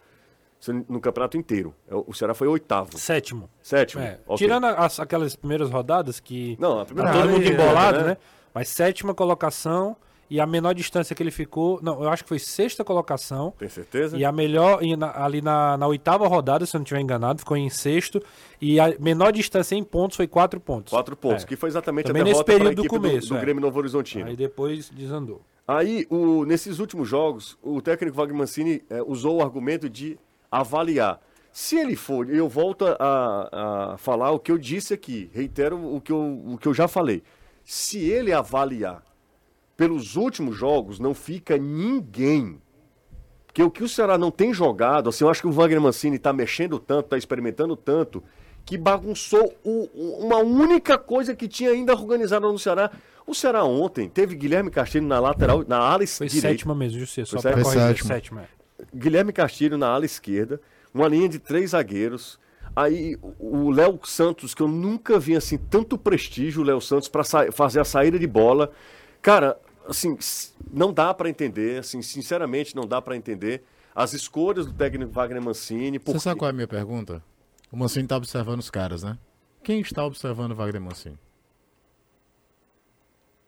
[0.89, 1.75] No campeonato inteiro.
[1.89, 2.99] É, O Ceará foi oitavo.
[2.99, 3.49] Sétimo.
[3.63, 4.03] Sétimo.
[4.03, 4.37] É, ok.
[4.37, 8.05] Tirando as- aquelas primeiras rodadas que Não, a primeira tá todo mundo é, embolado, né?
[8.05, 8.17] né?
[8.53, 9.97] Mas sétima colocação
[10.31, 11.81] e a menor distância que ele ficou.
[11.83, 13.53] Não, eu acho que foi sexta colocação.
[13.59, 14.17] Tem certeza?
[14.17, 17.41] E a melhor, e na- ali na, na oitava rodada, se eu não estiver enganado,
[17.41, 18.23] ficou em sexto.
[18.61, 20.91] E a menor distância em pontos foi quatro pontos.
[20.93, 21.47] Quatro pontos, É.
[21.47, 23.41] que foi exatamente Também a nesse derrota a período do começo, do, é.
[23.41, 24.27] Grêmio Novo Horizontino.
[24.27, 25.43] Aí depois desandou.
[25.67, 30.17] Aí, o- nesses últimos jogos, o técnico Wagner Mancini eh, usou o argumento de
[30.51, 31.21] avaliar.
[31.53, 35.77] Se ele for, e eu volto a, a falar o que eu disse aqui, reitero
[35.77, 37.23] o que, eu, o que eu já falei.
[37.65, 39.03] Se ele avaliar
[39.81, 42.61] pelos últimos jogos, não fica ninguém.
[43.47, 46.17] Porque o que o Ceará não tem jogado, assim, eu acho que o Wagner Mancini
[46.17, 48.23] está mexendo tanto, está experimentando tanto,
[48.67, 49.89] que bagunçou o-
[50.23, 52.91] uma única coisa que tinha ainda organizada no Ceará.
[53.27, 56.49] O Ceará ontem teve Guilherme Castilho na lateral, na ala Foi direita.
[56.49, 57.73] sétima mesmo, José, só Foi pra sétima?
[57.83, 58.05] corrigir.
[58.05, 58.41] Foi sétima.
[58.43, 58.91] Sétima.
[58.95, 60.61] Guilherme Castilho na ala esquerda,
[60.93, 62.39] uma linha de três zagueiros.
[62.77, 67.09] Aí o o Léo Santos, que eu nunca vi assim tanto prestígio, o Léo Santos,
[67.09, 68.71] para fazer a saída de bola.
[69.23, 69.59] Cara,
[69.91, 70.17] assim,
[70.73, 75.43] não dá para entender, assim, sinceramente não dá para entender as escolhas do técnico Wagner
[75.43, 75.99] Mancini.
[75.99, 76.21] Você Porque...
[76.21, 77.23] sabe qual é a minha pergunta?
[77.71, 79.19] O Mancini tá observando os caras, né?
[79.63, 81.19] Quem está observando o Wagner Mancini?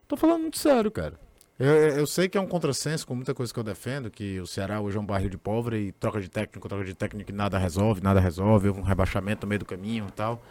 [0.07, 1.19] Tô falando muito sério, cara.
[1.59, 1.67] Eu,
[1.99, 4.81] eu- sei que é um contrassenso com muita coisa que eu defendo, que o Ceará
[4.81, 7.57] hoje é um barril de pólvora e troca de técnico, troca de técnico e nada
[7.57, 10.43] resolve, nada resolve, houve um rebaixamento no meio do caminho e tal.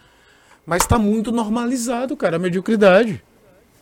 [0.65, 3.23] Mas tá muito normalizado, cara, a mediocridade.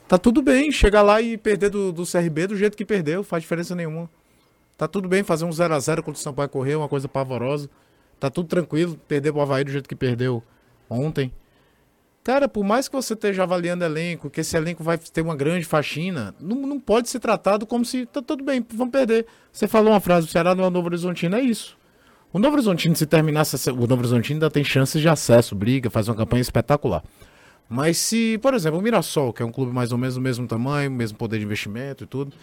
[0.10, 3.44] Tá tudo bem, chegar lá e perder do, do CRB do jeito que perdeu, faz
[3.44, 4.10] diferença nenhuma.
[4.76, 7.70] Tá tudo bem fazer um 0x0 contra o Sampaio Correr, uma coisa pavorosa.
[8.20, 10.42] Tá tudo tranquilo, perder pro Havaí do jeito que perdeu
[10.90, 11.32] ontem.
[12.24, 15.64] Cara, por mais que você esteja avaliando elenco, que esse elenco vai ter uma grande
[15.64, 19.28] faxina, não, não pode ser tratado como se tá tudo bem, vamos perder.
[19.54, 21.78] Você falou uma frase, o Ceará não é o Novo Horizontino, é isso.
[22.34, 26.08] O Novo Horizontino, se terminasse, o Novo Horizontino ainda tem chances de acesso, briga, faz
[26.08, 27.04] uma campanha espetacular.
[27.70, 30.48] Mas se, por exemplo, o Mirassol, que é um clube mais ou menos do mesmo
[30.48, 32.34] tamanho, mesmo poder de investimento e tudo,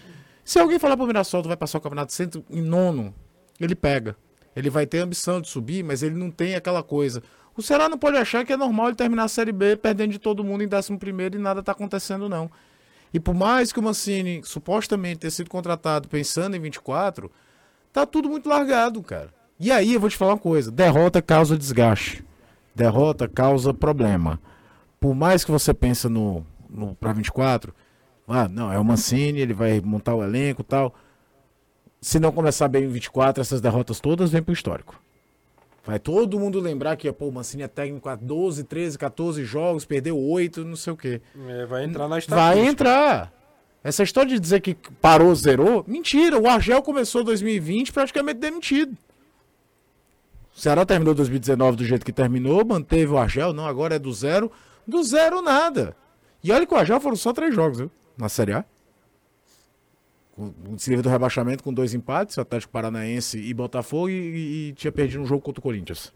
[0.45, 3.13] se alguém falar pro Mirassol, tu vai passar o campeonato cento em nono,
[3.61, 4.17] ele pega.
[4.55, 7.23] Ele vai ter ambição de subir, mas ele não tem aquela coisa.
[7.57, 10.19] O Ceará não pode achar que é normal ele terminar a Série B perdendo de
[10.19, 12.51] todo mundo em 11 primeiro e nada tá acontecendo, não.
[13.13, 17.31] E por mais que o Mancini supostamente tenha sido contratado pensando em 24,
[17.93, 19.31] tá tudo muito largado, cara.
[19.59, 22.25] E aí eu vou te falar uma coisa: derrota causa desgaste.
[22.75, 24.39] Derrota causa problema.
[25.01, 27.75] Por mais que você pense no, no para 24,
[28.29, 30.95] ah, não, é o Mancini, ele vai montar o elenco e tal.
[32.01, 35.01] Se não começar bem em 24, essas derrotas todas vêm pro histórico.
[35.85, 39.85] Vai todo mundo lembrar que pô, o Mancini é técnico há 12, 13, 14 jogos,
[39.85, 41.21] perdeu 8, não sei o quê.
[41.49, 42.71] É, vai entrar na Vai estatística.
[42.71, 43.33] entrar.
[43.85, 46.37] Essa história de dizer que parou, zerou, mentira.
[46.41, 48.97] O Argel começou 2020 praticamente demitido.
[50.57, 54.13] O Ceará terminou 2019 do jeito que terminou, manteve o Argel, não, agora é do
[54.13, 54.51] zero.
[54.87, 55.97] Do zero nada.
[56.43, 57.91] E olha que o Argel foram só três jogos, viu?
[58.17, 58.65] Na Série A.
[60.77, 64.93] Se livre do rebaixamento com dois empates, o Atlético Paranaense e Botafogo, e, e- tinha
[64.93, 66.13] perdido um jogo contra o Corinthians.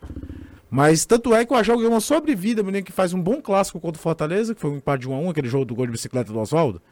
[0.70, 3.80] Mas tanto é que o Argel ganhou uma sobrevida, menino, que faz um bom clássico
[3.80, 5.86] contra o Fortaleza, que foi um empate de 1 a 1 aquele jogo do gol
[5.86, 6.82] de bicicleta do Oswaldo.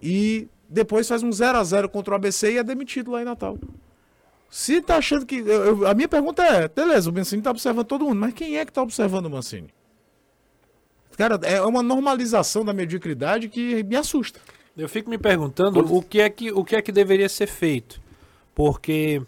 [0.00, 3.24] E depois faz um 0 a 0 contra o ABC e é demitido lá em
[3.24, 3.58] Natal.
[4.48, 5.36] Se tá achando que.
[5.38, 5.44] eu-
[5.80, 8.64] eu- a minha pergunta é: beleza, o Mancini tá observando todo mundo, mas quem é
[8.64, 9.68] que tá observando o Mancini?
[11.16, 14.40] Cara, é uma normalização da mediocridade que me assusta.
[14.76, 18.00] Eu fico me perguntando o que é que, o que, é que deveria ser feito.
[18.54, 19.22] Porque,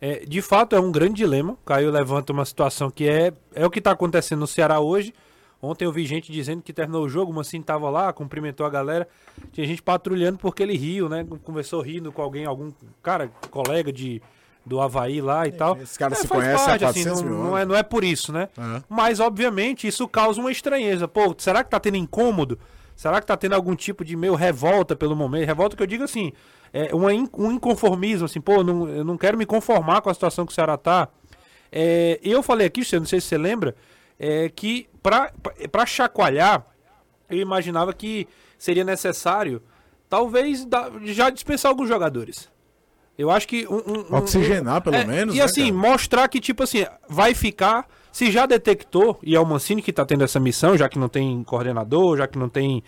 [0.00, 1.52] é, de fato, é um grande dilema.
[1.52, 5.14] O Caio levanta uma situação que é, é o que está acontecendo no Ceará hoje.
[5.60, 8.70] Ontem eu vi gente dizendo que terminou o jogo, o Mancini tava lá, cumprimentou a
[8.70, 9.08] galera.
[9.52, 11.26] Tinha gente patrulhando porque ele riu, né?
[11.44, 12.72] Conversou rindo com alguém, algum
[13.02, 14.22] cara, colega de,
[14.68, 15.76] do Havaí lá e tal.
[15.78, 18.32] esses caras É, se conhecem há 400 não, mil não é, não é por isso,
[18.32, 18.48] né?
[18.56, 18.82] É.
[18.88, 21.08] Mas, obviamente, isso causa uma estranheza.
[21.08, 22.58] Pô, será que tá tendo incômodo?
[22.94, 25.46] Será que tá tendo algum tipo de meio revolta pelo momento?
[25.46, 26.32] Revolta que eu digo assim,
[26.72, 30.44] é uma um inconformismo, assim, pô, não, eu não quero me conformar com a situação
[30.44, 31.08] que o Ceará tá.
[31.70, 33.74] É, eu falei aqui, você não sei se você lembra,
[34.18, 35.32] é, que pra,
[35.70, 36.66] pra chacoalhar,
[37.30, 38.26] eu imaginava que
[38.58, 39.62] seria necessário,
[40.08, 42.50] talvez, dar- já dispensar alguns jogadores.
[43.18, 45.34] Eu acho que um, um- um- Oxigenar, pelo é, menos.
[45.34, 45.90] E né, assim, cara?
[45.90, 50.04] mostrar que, tipo assim, vai ficar, Se já detectou, e é o Mancini que está
[50.04, 52.82] tendo essa missão, já que não tem coordenador, já que não tem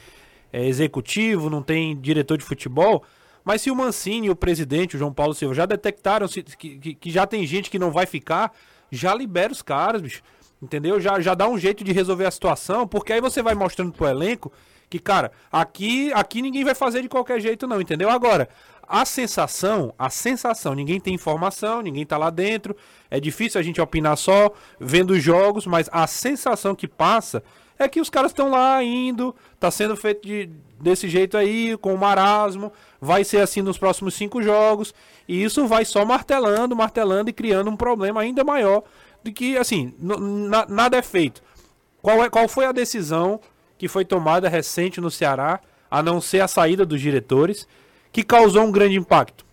[0.53, 3.05] é, executivo, não tem diretor de futebol,
[3.45, 6.43] mas se o Mancini, o presidente, o João Paulo Silva, já detectaram que,
[6.79, 8.53] que, que já tem gente que não vai ficar,
[8.91, 10.23] já libera os caras, bicho.
[10.63, 11.01] Entendeu?
[11.01, 14.07] Já, já dá um jeito de resolver a situação, porque aí você vai mostrando pro
[14.07, 14.53] elenco
[14.91, 18.11] que, cara, aqui, aqui ninguém vai fazer de qualquer jeito, não, entendeu?
[18.11, 18.49] Agora,
[18.91, 22.77] a sensação, a sensação, ninguém tem informação, ninguém tá lá dentro,
[23.09, 27.41] é difícil a gente opinar só vendo os jogos, mas a sensação que passa
[27.79, 31.95] é que os caras estão lá indo, tá sendo feito de, desse jeito aí, com
[31.95, 34.93] o marasmo, vai ser assim nos próximos cinco jogos,
[35.29, 38.83] e isso vai só martelando, martelando e criando um problema ainda maior
[39.23, 39.95] de que, assim,
[40.69, 41.43] nada é feito.
[42.03, 43.39] Qual, é, qual foi a decisão
[43.79, 47.69] que foi tomada recente no Ceará, a não ser a saída dos diretores,
[48.13, 49.45] que causou um grande impacto?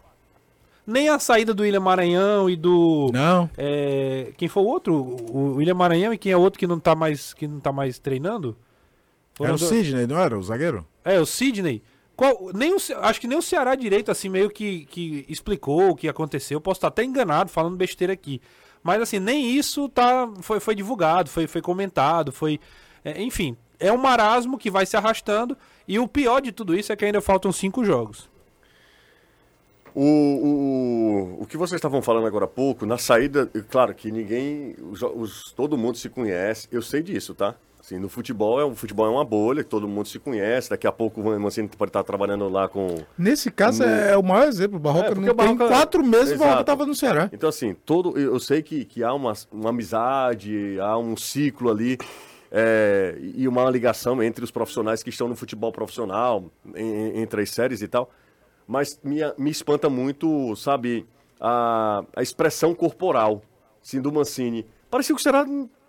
[0.86, 3.10] Nem a saída do William Maranhão e do.
[3.14, 3.49] Não.
[3.58, 4.93] É, quem foi o outro?
[4.95, 7.99] O William Maranhão e quem é outro que não tá mais, que não tá mais
[7.99, 8.55] treinando?
[9.39, 10.38] Era o Sidney, não era?
[10.38, 10.86] O zagueiro?
[11.03, 11.84] É, o Sidney.
[12.16, 15.95] Qual, nem o, acho que nem o Ceará direito, assim, meio que, que explicou o
[15.95, 16.60] que aconteceu.
[16.60, 18.41] Posso estar até enganado falando besteira aqui.
[18.82, 22.60] Mas assim, nem isso tá, foi, foi divulgado, foi, foi comentado, foi.
[23.03, 25.58] É, enfim, é um marasmo que vai se arrastando.
[25.88, 28.30] E o pior de tudo isso é que ainda faltam cinco jogos.
[29.99, 34.75] O, o, o que vocês estavam falando agora há pouco, na saída, claro que ninguém,
[34.91, 37.55] os, os, todo mundo se conhece, eu sei disso, tá?
[37.79, 40.69] Assim, no futebol, é, o futebol é uma bolha, todo mundo se conhece.
[40.69, 42.97] Daqui a pouco o Mancini pode estar trabalhando lá com.
[43.17, 43.89] Nesse caso no...
[43.89, 44.75] é o maior exemplo.
[44.75, 45.57] O Barroca é, não o Barroca...
[45.57, 46.35] tem quatro meses Exato.
[46.35, 47.29] o Barroca estava no Ceará.
[47.33, 51.97] Então, assim, todo, eu sei que, que há uma, uma amizade, há um ciclo ali.
[52.51, 56.45] É, e uma ligação entre os profissionais que estão no futebol profissional,
[56.75, 58.11] em, entre as séries e tal.
[58.68, 61.07] Mas me, me espanta muito, sabe,
[61.39, 63.41] a, a expressão corporal
[63.82, 64.65] assim, do Mancini.
[64.89, 65.45] Parecia que o Ceará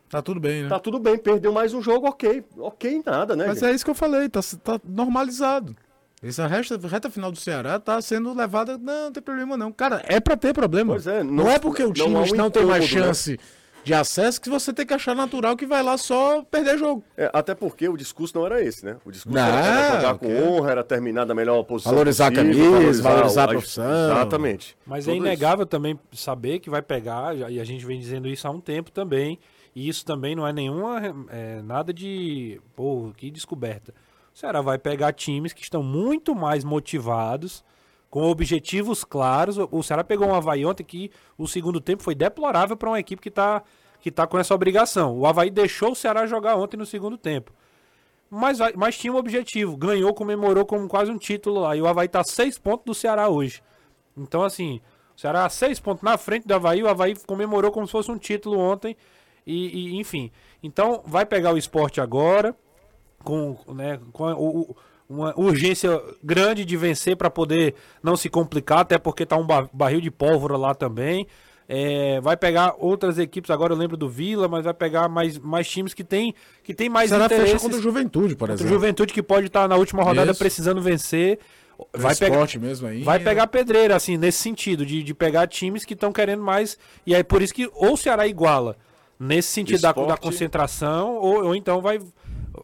[0.09, 0.69] Tá tudo bem, né?
[0.71, 2.43] Tá tudo bem, perdeu mais um jogo, ok.
[2.57, 3.47] Ok, nada, né?
[3.47, 3.71] Mas gente?
[3.71, 5.77] é isso que eu falei, tá, tá normalizado.
[6.23, 8.77] Essa reta, reta final do Ceará tá sendo levada.
[8.79, 9.71] Não, não tem problema não.
[9.71, 10.95] Cara, é pra ter problema.
[10.95, 12.89] Pois é, não, não é porque o time não, um não tem mais né?
[12.89, 13.33] chance.
[13.33, 13.39] Né?
[13.89, 17.03] De acesso que você tem que achar natural que vai lá só perder jogo.
[17.17, 18.99] É, até porque o discurso não era esse, né?
[19.03, 20.29] O discurso não, era jogar okay.
[20.29, 24.11] com honra, era terminar da melhor posição Valorizar possível, a camisa, valorizar, valorizar a profissão.
[24.11, 24.77] Exatamente.
[24.87, 25.71] Mas Tudo é inegável isso.
[25.71, 29.39] também saber que vai pegar, e a gente vem dizendo isso há um tempo também,
[29.75, 31.01] e isso também não é nenhuma.
[31.31, 32.61] É, nada de.
[32.77, 33.95] Pô, que descoberta.
[34.35, 37.65] O Ceará vai pegar times que estão muito mais motivados,
[38.11, 39.57] com objetivos claros.
[39.71, 43.23] O Ceará pegou um Havaí ontem que o segundo tempo foi deplorável para uma equipe
[43.23, 43.63] que está
[44.01, 45.17] que tá com essa obrigação.
[45.19, 47.53] O Havaí deixou o Ceará jogar ontem no segundo tempo.
[48.31, 49.77] Mas, mas tinha um objetivo.
[49.77, 51.77] Ganhou, comemorou como quase um título lá.
[51.77, 53.63] E o Havaí está seis pontos do Ceará hoje.
[54.17, 54.81] Então, assim,
[55.17, 56.83] o Ceará seis pontos na frente do Havaí.
[56.83, 58.97] O Havaí comemorou como se fosse um título ontem.
[59.47, 60.31] E, e, enfim.
[60.63, 62.55] Então, vai pegar o esporte agora,
[63.25, 64.77] com, né, com o,
[65.09, 70.01] uma urgência grande de vencer para poder não se complicar, até porque tá um barril
[70.03, 71.27] de pólvora lá também.
[71.71, 75.69] É, vai pegar outras equipes, agora eu lembro do Vila, mas vai pegar mais, mais
[75.69, 77.51] times que tem, que tem mais Será interesses.
[77.53, 78.73] fecha contra o Juventude, por exemplo.
[78.73, 80.39] Juventude que pode estar tá na última rodada Isso.
[80.39, 81.39] precisando vencer.
[81.93, 83.03] Vai pegar, mesmo aí.
[83.03, 86.79] Vai pegar pedreira, assim, nesse sentido, de, de pegar times que estão querendo mais.
[87.07, 88.75] E aí por isso que ou o Ceará iguala
[89.21, 92.01] nesse sentido da, da, concentração, ou, ou então vai.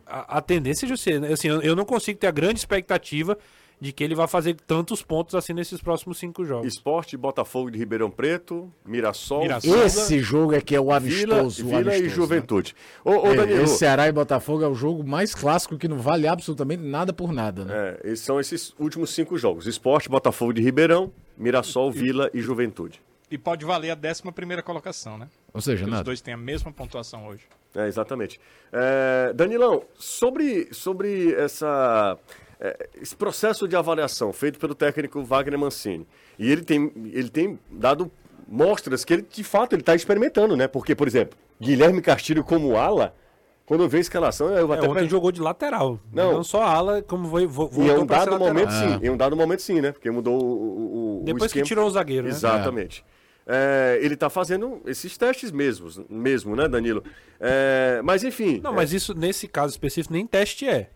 [0.07, 3.39] A, a tendência, José, assim, eu, eu não consigo ter a grande expectativa
[3.85, 6.66] de que ele vai fazer tantos pontos assim nesses próximos cinco jogos.
[6.66, 9.43] Esporte, Botafogo de Ribeirão Preto, Mirassol.
[9.43, 11.62] Mirassol esse jogo é que é o amistoso.
[11.66, 12.74] Vila, Vila amistoso, e Juventude.
[13.05, 13.12] Né?
[13.12, 15.99] Ô, ô, é, Danilo, esse Ceará e Botafogo é o jogo mais clássico que não
[15.99, 17.66] vale absolutamente nada por nada.
[17.66, 17.74] Né?
[17.74, 19.66] É, esses são esses últimos cinco jogos.
[19.66, 23.03] Esporte, Botafogo de Ribeirão, Mirassol, Vila e Juventude.
[23.30, 25.28] E pode valer a 11 primeira colocação, né?
[25.53, 25.99] Ou seja, nada.
[25.99, 27.43] Os dois têm a mesma pontuação hoje.
[27.74, 28.41] É, exatamente.
[28.72, 32.43] É, Danilão, sobre, sobre essa, é,
[33.01, 36.07] esse processo de avaliação feito pelo técnico Wagner Mancini,
[36.39, 38.11] e ele tem, ele tem dado
[38.47, 40.69] mostras que ele, de fato, ele está experimentando, né?
[40.69, 43.15] Porque, por exemplo, Guilherme Castilho como ala,
[43.67, 44.89] quando eu a escalação, eu é, até...
[44.89, 47.45] Ontem jogou de lateral, não, não só ala, como foi...
[47.45, 49.07] em um dado momento, sim.
[49.07, 49.93] Em um dado momento, sim, né?
[49.93, 52.31] Porque mudou o, o Depois o que tirou o zagueiro, né?
[52.31, 53.05] Exatamente.
[53.21, 53.25] É.
[53.47, 57.05] É, ele está fazendo esses testes mesmos, mesmo, né, Danilo?
[57.39, 58.61] É, mas enfim.
[58.63, 60.91] Não, mas isso nesse caso específico nem teste é.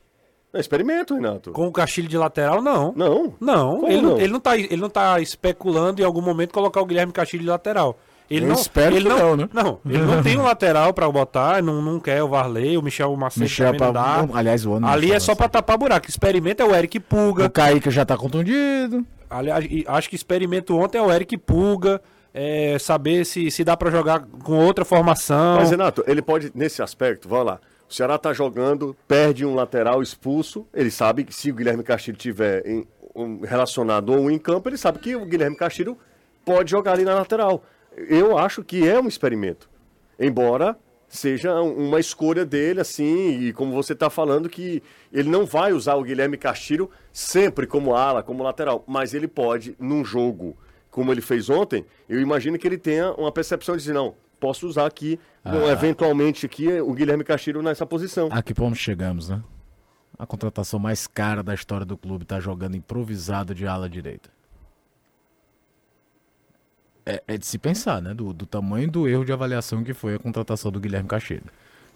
[0.53, 1.53] É experimento, Renato.
[1.53, 2.92] Com o Castilho de lateral, não.
[2.96, 3.34] Não?
[3.38, 3.88] Não.
[3.88, 4.18] Ele não?
[4.18, 7.51] ele não, tá, ele não tá especulando em algum momento colocar o Guilherme Castilho de
[7.51, 7.99] lateral.
[8.30, 9.49] Ele Eu não, espero ele não, não, né?
[9.53, 13.14] Não, ele não tem um lateral para botar, não, não quer o Varley, o Michel
[13.16, 14.38] Macedo Michel também pra, não dá.
[14.38, 16.09] Aliás, o ano Ali é só para tapar buraco.
[16.09, 17.46] Experimento é o Eric Pulga.
[17.46, 19.05] O Kaique já tá contundido.
[19.30, 22.03] Aliás, acho que experimento ontem é o Eric Pulga.
[22.32, 25.57] é, saber se, se dá para jogar com outra formação.
[25.57, 27.61] Mas, Renato, ele pode, nesse aspecto, vamos lá.
[27.89, 30.66] O Ceará tá jogando, perde um lateral expulso.
[30.74, 34.76] Ele sabe que se o Guilherme Castilho tiver em, um, relacionado ou em campo, ele
[34.76, 35.97] sabe que o Guilherme Castilho
[36.45, 37.64] pode jogar ali na lateral.
[37.97, 39.70] Eu acho que é um experimento.
[40.18, 40.76] Embora
[41.09, 45.95] seja uma escolha dele, assim, e como você está falando, que ele não vai usar
[45.95, 50.57] o Guilherme Castilho sempre como ala, como lateral, mas ele pode, num jogo
[50.91, 54.66] como ele fez ontem, eu imagino que ele tenha uma percepção de dizer, não, posso
[54.66, 55.18] usar aqui,
[55.51, 55.72] ah.
[55.72, 58.28] eventualmente aqui, o Guilherme Castilho nessa posição.
[58.30, 59.42] A que ponto chegamos, né?
[60.18, 64.30] A contratação mais cara da história do clube está jogando improvisado de ala direita.
[67.07, 68.12] É, é, de se pensar, né?
[68.12, 71.44] Do, do, tamanho do erro de avaliação que foi a contratação do Guilherme Castilho.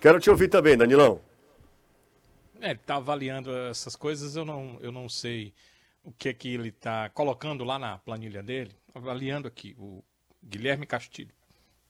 [0.00, 1.20] Quero te ouvir também, Danilão.
[2.60, 5.52] É, ele está avaliando essas coisas, eu não, eu não sei
[6.02, 10.02] o que é que ele está colocando lá na planilha dele, avaliando aqui o
[10.42, 11.34] Guilherme Castilho.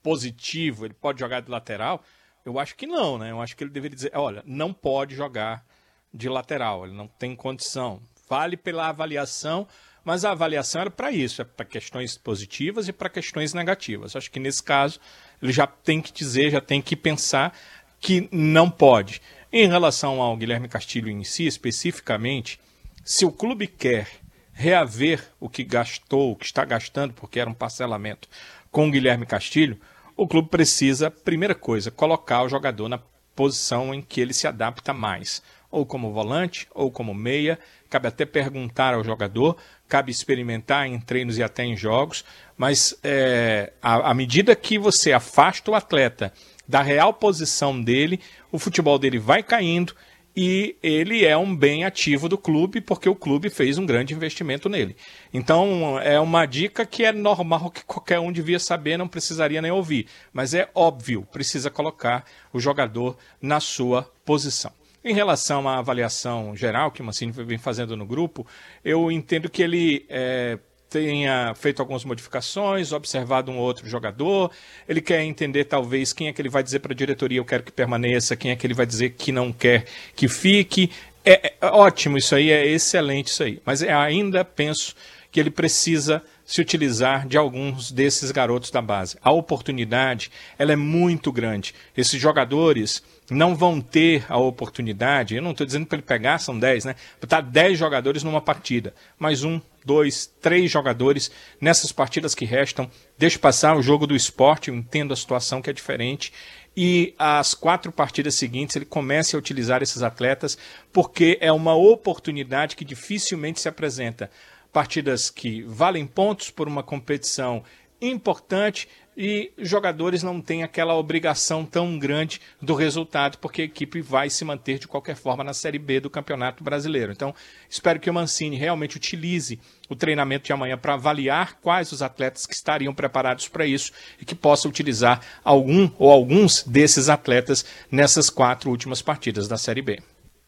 [0.02, 2.02] Positivo, ele pode jogar de lateral?
[2.44, 3.30] Eu acho que não, né?
[3.30, 5.64] Eu acho que ele deveria dizer, olha, não pode jogar
[6.12, 8.02] de lateral, ele não tem condição.
[8.28, 9.66] Vale pela avaliação
[10.04, 14.16] mas a avaliação era para isso, é para questões positivas e para questões negativas.
[14.16, 14.98] Acho que nesse caso
[15.40, 17.56] ele já tem que dizer, já tem que pensar
[18.00, 19.22] que não pode.
[19.52, 22.58] Em relação ao Guilherme Castilho em si, especificamente,
[23.04, 24.08] se o clube quer
[24.52, 28.28] reaver o que gastou, o que está gastando, porque era um parcelamento
[28.70, 29.78] com o Guilherme Castilho,
[30.16, 33.00] o clube precisa, primeira coisa, colocar o jogador na
[33.34, 37.58] posição em que ele se adapta mais, ou como volante, ou como meia.
[37.88, 39.56] Cabe até perguntar ao jogador
[39.92, 42.24] cabe experimentar em treinos e até em jogos,
[42.56, 46.32] mas é, à, medida que você afasta o atleta
[46.66, 48.18] da real posição dele,
[48.50, 49.94] o futebol dele vai caindo
[50.36, 54.68] e ele é um bem ativo do clube porque o clube fez um grande investimento
[54.68, 54.96] nele.
[55.32, 59.70] Então é uma dica que é normal que qualquer um devia saber, não precisaria nem
[59.70, 64.72] ouvir, mas é óbvio, precisa colocar o jogador na sua posição.
[65.04, 68.46] Em relação à avaliação geral que o Mancini vem fazendo no grupo,
[68.84, 70.58] eu entendo que ele é,
[70.92, 74.50] tenha feito algumas modificações, observado um outro jogador.
[74.88, 77.62] Ele quer entender, talvez, quem é que ele vai dizer para a diretoria: eu quero
[77.62, 80.90] que permaneça, quem é que ele vai dizer que não quer que fique.
[81.24, 83.62] É, é ótimo isso aí, é excelente isso aí.
[83.64, 84.94] Mas é, ainda penso
[85.30, 89.16] que ele precisa se utilizar de alguns desses garotos da base.
[89.22, 91.74] A oportunidade ela é muito grande.
[91.96, 96.58] Esses jogadores não vão ter a oportunidade, eu não estou dizendo para ele pegar, são
[96.58, 96.96] 10, né?
[97.18, 101.30] Botar 10 jogadores numa partida, mais um, dois, três jogadores
[101.60, 102.90] nessas partidas que restam.
[103.18, 106.32] Deixe passar o jogo do esporte, entendo a situação que é diferente.
[106.76, 110.56] E as quatro partidas seguintes ele comece a utilizar esses atletas,
[110.92, 114.30] porque é uma oportunidade que dificilmente se apresenta.
[114.72, 117.62] Partidas que valem pontos por uma competição
[118.00, 124.30] importante e jogadores não têm aquela obrigação tão grande do resultado, porque a equipe vai
[124.30, 127.12] se manter de qualquer forma na Série B do Campeonato Brasileiro.
[127.12, 127.34] Então,
[127.68, 132.46] espero que o Mancini realmente utilize o treinamento de amanhã para avaliar quais os atletas
[132.46, 138.30] que estariam preparados para isso e que possa utilizar algum ou alguns desses atletas nessas
[138.30, 139.98] quatro últimas partidas da Série B.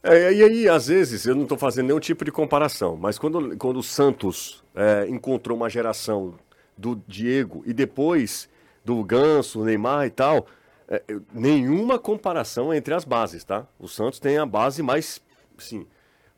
[0.03, 3.57] É, e aí, às vezes, eu não estou fazendo nenhum tipo de comparação, mas quando,
[3.57, 6.35] quando o Santos é, encontrou uma geração
[6.77, 8.49] do Diego e depois
[8.85, 10.47] do Ganso, Neymar e tal,
[10.89, 13.67] é, nenhuma comparação entre as bases, tá?
[13.79, 15.21] O Santos tem a base mais,
[15.59, 15.87] assim,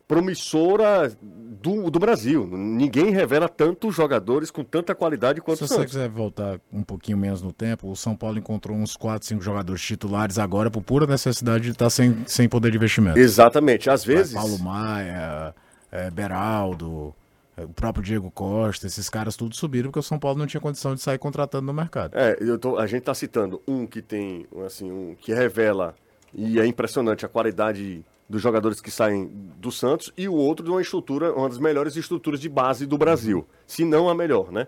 [0.07, 2.47] promissora do, do Brasil.
[2.47, 5.91] Ninguém revela tantos jogadores com tanta qualidade quanto Se o Santos.
[5.91, 9.27] Se você quiser voltar um pouquinho menos no tempo, o São Paulo encontrou uns 4,
[9.27, 13.19] 5 jogadores titulares agora por pura necessidade de estar sem, sem poder de investimento.
[13.19, 13.89] Exatamente.
[13.89, 14.33] Às vezes...
[14.33, 15.53] Paulo Maia,
[15.91, 17.13] é, Beraldo...
[17.57, 20.61] É, o próprio Diego Costa, esses caras tudo subiram porque o São Paulo não tinha
[20.61, 22.15] condição de sair contratando no mercado.
[22.15, 25.95] É, eu tô, a gente está citando um que tem, assim, um que revela
[26.33, 29.27] e é impressionante a qualidade dos jogadores que saem
[29.57, 32.97] do Santos e o outro de uma estrutura, uma das melhores estruturas de base do
[32.97, 34.67] Brasil, se não a melhor, né?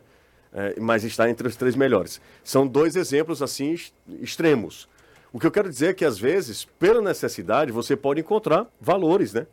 [0.52, 2.20] É, mas está entre os três melhores.
[2.44, 3.78] São dois exemplos assim
[4.20, 4.90] extremos.
[5.32, 9.32] O que eu quero dizer é que às vezes, pela necessidade, você pode encontrar valores,
[9.32, 9.46] né?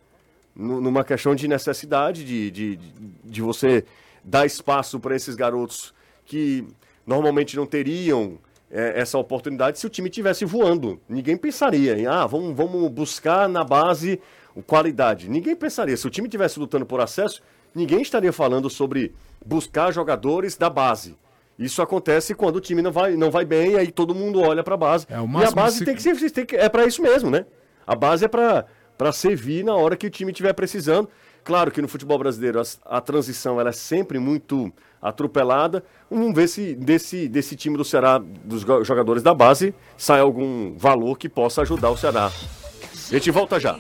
[0.57, 2.79] Numa questão de necessidade de, de,
[3.23, 3.85] de você
[4.25, 5.95] dar espaço para esses garotos
[6.25, 6.67] que
[7.07, 8.39] normalmente não teriam
[8.71, 10.99] é, essa oportunidade se o time tivesse voando.
[11.09, 14.21] Ninguém pensaria em, ah, vamos, vamos buscar na base
[14.67, 15.29] qualidade.
[15.29, 15.97] Ninguém pensaria.
[15.97, 17.43] Se o time tivesse lutando por acesso,
[17.75, 21.17] ninguém estaria falando sobre buscar jogadores da base.
[21.59, 24.63] Isso acontece quando o time não vai, não vai bem, e aí todo mundo olha
[24.63, 25.07] para a base.
[25.09, 25.85] É, e a base se...
[25.85, 27.47] tem que ser, tem que, é para isso mesmo, né?
[27.87, 28.67] A base é para
[28.97, 31.09] para servir na hora que o time estiver precisando.
[31.45, 35.85] Claro que no futebol brasileiro a, a transição ela é sempre muito atropelada.
[36.11, 41.17] Vamos ver se desse, desse time do Ceará, dos jogadores da base, sai algum valor
[41.17, 42.27] que possa ajudar o Ceará.
[42.27, 43.79] A gente volta já.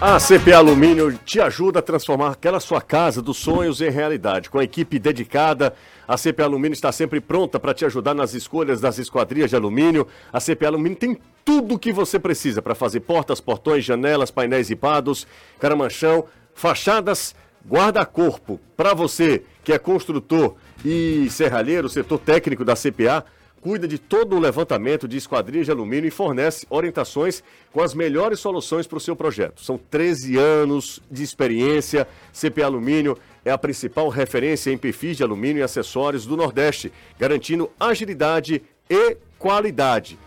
[0.00, 4.48] A CP Alumínio te ajuda a transformar aquela sua casa dos sonhos em realidade.
[4.48, 5.74] Com a equipe dedicada,
[6.08, 10.08] a CP Alumínio está sempre pronta para te ajudar nas escolhas das esquadrias de alumínio.
[10.32, 14.70] A CP Alumínio tem tudo o que você precisa para fazer portas, portões, janelas, painéis
[14.70, 15.26] ripados,
[15.60, 17.34] caramanchão, fachadas,
[17.68, 18.58] guarda-corpo.
[18.74, 23.26] Para você que é construtor e serralheiro, setor técnico da CPA,
[23.60, 27.42] cuida de todo o levantamento de esquadrias de alumínio e fornece orientações
[27.72, 29.62] com as melhores soluções para o seu projeto.
[29.62, 32.08] São 13 anos de experiência.
[32.32, 33.18] CP Alumínio
[33.48, 39.16] é a principal referência em perfis de alumínio e acessórios do Nordeste, garantindo agilidade e
[39.38, 40.18] qualidade.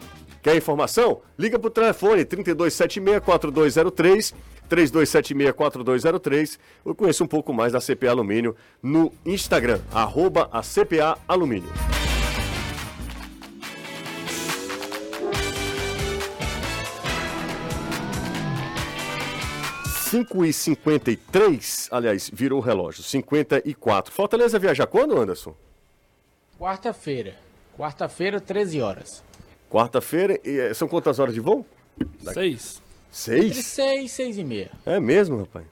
[0.42, 1.22] Quer informação?
[1.38, 4.34] Liga para o telefone 3276-4203,
[4.70, 6.58] 3276-4203.
[6.86, 11.70] Eu conheço um pouco mais da CPA Alumínio no Instagram, arroba a CPA Alumínio.
[20.12, 24.14] 5 e 53 aliás, virou o relógio, 54.
[24.14, 25.56] Fortaleza viaja quando, Anderson?
[26.60, 27.36] Quarta-feira.
[27.78, 29.24] Quarta-feira, 13 horas.
[29.70, 31.66] Quarta-feira, e eh, são quantas horas de voo?
[32.34, 32.82] Seis.
[33.26, 33.66] Entre Seis?
[33.68, 34.72] 6 6 e meia.
[34.86, 35.66] É mesmo, rapaz?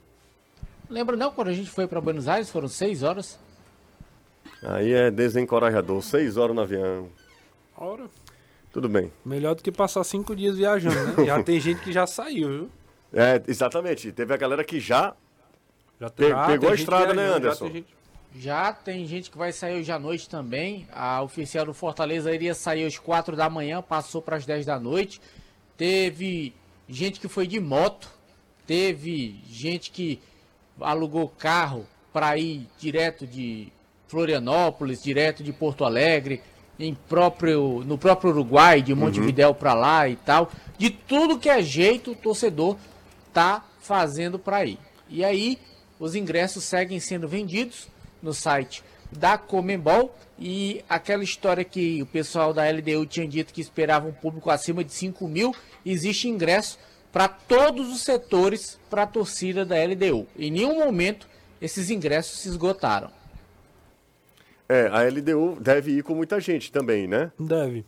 [0.89, 3.37] Lembra não, quando a gente foi para Buenos Aires, foram 6 horas?
[4.63, 7.09] Aí é desencorajador, seis horas no avião.
[7.77, 8.05] Ora,
[8.71, 9.11] Tudo bem.
[9.25, 11.23] melhor do que passar cinco dias viajando, né?
[11.27, 12.69] Já tem gente que já saiu, viu?
[13.13, 14.11] É, exatamente.
[14.11, 15.13] Teve a galera que já.
[15.99, 17.65] Já Pe- já pegou tem a gente estrada, né, viajando, já Anderson?
[17.65, 17.99] tem gente-
[18.35, 20.87] Já tem gente que vai sair hoje à noite também.
[20.93, 24.79] A oficial do Fortaleza iria sair às 4 da manhã, passou para as 10 da
[24.79, 25.19] noite.
[25.75, 26.53] Teve
[26.87, 28.07] gente que foi de moto.
[28.67, 30.19] Teve gente que
[30.79, 33.71] alugou carro para ir direto de
[34.07, 36.41] Florianópolis, direto de Porto Alegre,
[36.79, 40.51] em próprio, no próprio Uruguai, de Montevidéu para lá e tal.
[40.77, 42.77] De tudo que é jeito, o torcedor
[43.33, 44.77] tá fazendo para ir.
[45.07, 45.57] E aí,
[45.99, 47.87] os ingressos seguem sendo vendidos
[48.21, 53.61] no site da Comembol e aquela história que o pessoal da LDU tinha dito que
[53.61, 55.53] esperava um público acima de 5 mil,
[55.85, 56.77] existe ingresso
[57.11, 60.27] para todos os setores para a torcida da LDU.
[60.37, 61.27] Em nenhum momento
[61.61, 63.11] esses ingressos se esgotaram.
[64.67, 67.31] É, a LDU deve ir com muita gente também, né?
[67.39, 67.83] Deve.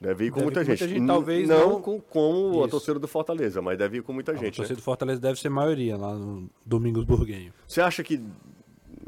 [0.00, 0.88] Deve ir com Deve muita ir com muita gente.
[0.88, 4.12] gente, N- talvez não, não- com como a torcida do Fortaleza, mas deve ir com
[4.14, 4.56] muita A gente.
[4.56, 4.80] torcida Né?
[4.80, 7.52] do Fortaleza deve ser maioria lá no Domingos Burguenho.
[7.68, 8.18] Você acha que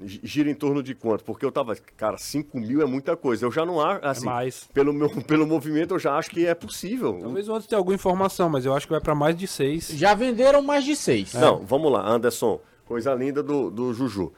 [0.05, 1.24] gi- gira em torno de quanto?
[1.24, 3.47] Porque eu tava, cara, 5 mil é muita coisa.
[3.47, 4.64] Eu já não acho, assim, mais.
[4.74, 7.18] Pelo, meu, pelo movimento eu já acho que é possível.
[7.22, 9.88] Talvez o Anderson tenha alguma informação, mas eu acho que vai pra mais de seis.
[9.88, 11.32] Já venderam mais de seis.
[11.32, 14.30] Não, vamos lá, Anderson, coisa linda do, do Juju.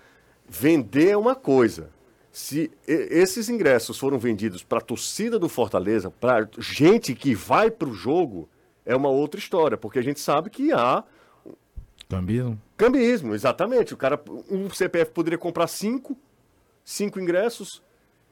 [0.48, 1.90] Vender é uma coisa.
[2.36, 7.88] Se esses ingressos foram vendidos para a torcida do Fortaleza, para gente que vai para
[7.88, 8.48] o jogo,
[8.84, 11.04] é uma outra história, porque a gente sabe que há
[12.08, 12.60] Cambismo?
[12.76, 13.94] Cambismo, exatamente.
[13.94, 14.20] O cara,
[14.50, 16.16] um CPF poderia comprar cinco,
[16.84, 17.80] cinco ingressos.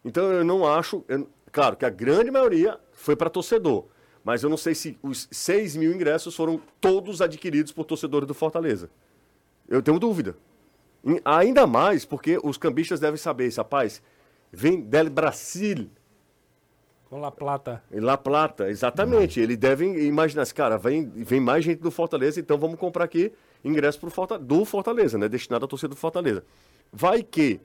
[0.04, 1.04] Então eu não acho.
[1.06, 3.84] eu- claro que a grande maioria foi para torcedor.
[4.24, 8.34] Mas eu não sei se os 6 mil ingressos foram todos adquiridos por torcedores do
[8.34, 8.90] Fortaleza.
[9.68, 10.36] Eu tenho dúvida.
[11.24, 14.00] Ainda mais porque os cambistas devem saber isso, rapaz.
[14.52, 15.88] Vem del Brasil,
[17.08, 17.82] Com La Plata.
[17.90, 19.38] La Plata, exatamente.
[19.40, 23.32] Eles devem imaginar assim, cara, vem, vem mais gente do Fortaleza, então vamos comprar aqui
[23.64, 25.28] ingresso pro Forta- do Fortaleza, né?
[25.28, 26.44] Destinado à torcida do Fortaleza.
[26.92, 27.60] Vai que,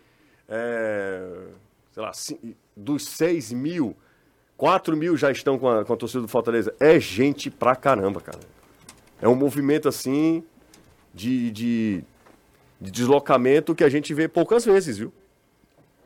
[0.49, 1.29] é,
[1.91, 2.11] sei lá,
[2.75, 3.95] dos 6 mil,
[4.57, 6.73] 4 mil já estão com a, com a torcida do Fortaleza.
[6.79, 8.39] É gente pra caramba, cara.
[9.21, 10.43] É um movimento assim
[11.13, 12.03] de, de,
[12.80, 15.11] de deslocamento que a gente vê poucas vezes, viu?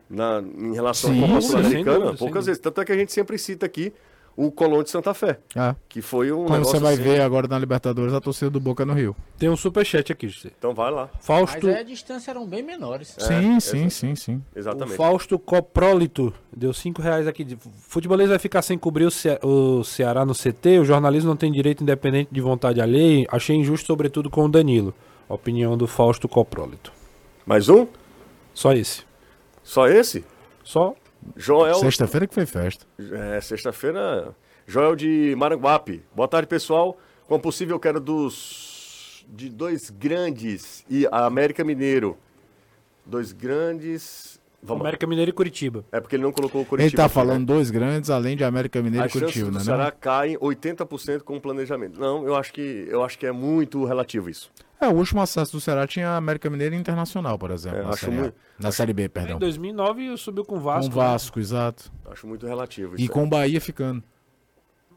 [0.09, 2.61] Na, em relação Sim, à Copa sim, Sul-Americana, sem dúvida, poucas vezes.
[2.61, 3.93] Tanto é que a gente sempre cita aqui
[4.35, 5.75] o Colón de Santa Fé, Ah.
[5.87, 7.03] que foi um Como você vai assim.
[7.03, 9.15] ver agora na Libertadores, a torcida do Boca no Rio.
[9.37, 10.49] Tem um superchat aqui, José.
[10.57, 13.15] Então vai lá, Mas Fausto, aí a distância eram bem menores.
[13.19, 14.41] sim, sim, sim, sim.
[14.55, 14.95] o exatamente.
[14.97, 17.43] Fausto Coprólito deu 5 reais aqui.
[17.45, 17.57] de-
[17.87, 20.79] Futebolês vai ficar sem cobrir o, Ce- o Ceará no CT.
[20.79, 23.25] O jornalismo não tem direito independente de vontade alheia.
[23.31, 24.93] Achei injusto, sobretudo com o Danilo.
[25.27, 26.91] Opinião do Fausto Coprólito.
[27.45, 27.87] Mais um?
[28.53, 29.03] Só esse.
[29.63, 30.25] Só esse?
[30.63, 30.95] Só
[31.35, 31.75] Joel.
[31.75, 32.85] Sexta-feira que foi festa.
[32.99, 34.35] É, sexta-feira.
[34.65, 36.03] Joel de Maranguape.
[36.15, 36.97] Boa tarde, pessoal.
[37.27, 39.25] Como possível, eu quero dos.
[39.29, 42.17] de dois grandes e a América Mineiro.
[43.05, 44.89] Dois grandes Vamos lá.
[44.89, 45.83] América Mineiro e Curitiba.
[45.91, 46.87] É porque ele não colocou o Curitiba.
[46.89, 47.45] Ele tá aqui, falando né?
[47.45, 49.63] dois grandes, além de América Mineiro A e Curitiba, do né?
[49.63, 49.93] Ceará não?
[49.99, 51.99] cai 80% com o planejamento.
[51.99, 54.51] Não, eu acho que eu acho que é muito relativo isso.
[54.81, 57.77] É, o último acesso do Ceará tinha América Mineiro e Internacional, por exemplo.
[57.79, 58.19] É, na, acho série A.
[58.21, 59.37] muito- na Série B, Em perdão.
[59.39, 60.91] 2009 subiu com o Com Vasco.
[60.91, 61.91] o Vasco, exato.
[62.11, 64.03] Acho muito relativo E com o Bahia ficando.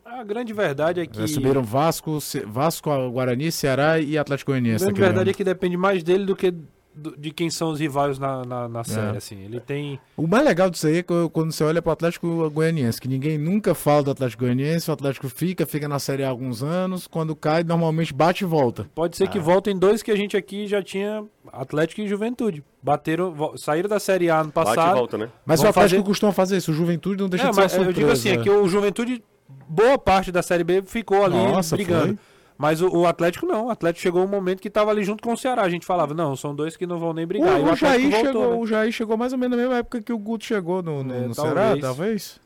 [0.05, 1.16] A grande verdade é que.
[1.18, 4.85] Já subiram Vasco, Vasco, Guarani, Ceará e Atlético A Goianiense.
[4.85, 5.37] grande naquele verdade é ano.
[5.37, 6.55] que depende mais dele do que
[6.95, 9.18] do- de quem são os rivais na, na, na série, É.
[9.18, 9.40] assim.
[9.42, 9.99] Ele tem.
[10.16, 13.36] O mais legal disso aí é que quando você olha pro Atlético Goianiense, que ninguém
[13.36, 17.07] nunca fala do Atlético Goianiense, o Atlético fica, fica na Série A há alguns anos,
[17.07, 18.86] quando cai, normalmente bate e volta.
[18.95, 22.62] Pode ser que voltem dois que a gente aqui já tinha Atlético e Juventude.
[22.82, 24.95] Bateram, saíram da Série A no Bate e passado.
[24.97, 25.28] volta, né?
[25.47, 27.74] Mas o Atlético fazer- costuma fazer isso, o Juventude não deixa É, de ser mas
[27.74, 28.57] uma eu digo assim, é surpresa.
[28.59, 29.24] que o Juventude,
[29.68, 32.07] boa parte da Série B ficou ali Nossa, brigando.
[32.09, 32.18] foi?
[32.57, 33.67] Mas o, o Atlético não.
[33.67, 35.63] O Atlético chegou um momento que tava ali junto com o Ceará.
[35.63, 37.59] A gente falava, não, são dois que não vão nem brigar.
[37.59, 38.57] E O, o, Atlético Jair voltou, chegou, né?
[38.57, 41.15] o Jair chegou mais ou menos na mesma época que o Guto chegou no, no,
[41.15, 41.55] É, no talvez.
[41.57, 42.41] Ceará, talvez.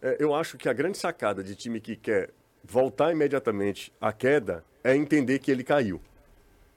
[0.00, 2.30] É, eu acho que a grande sacada de time que quer
[2.64, 6.00] voltar imediatamente à queda é entender que ele caiu.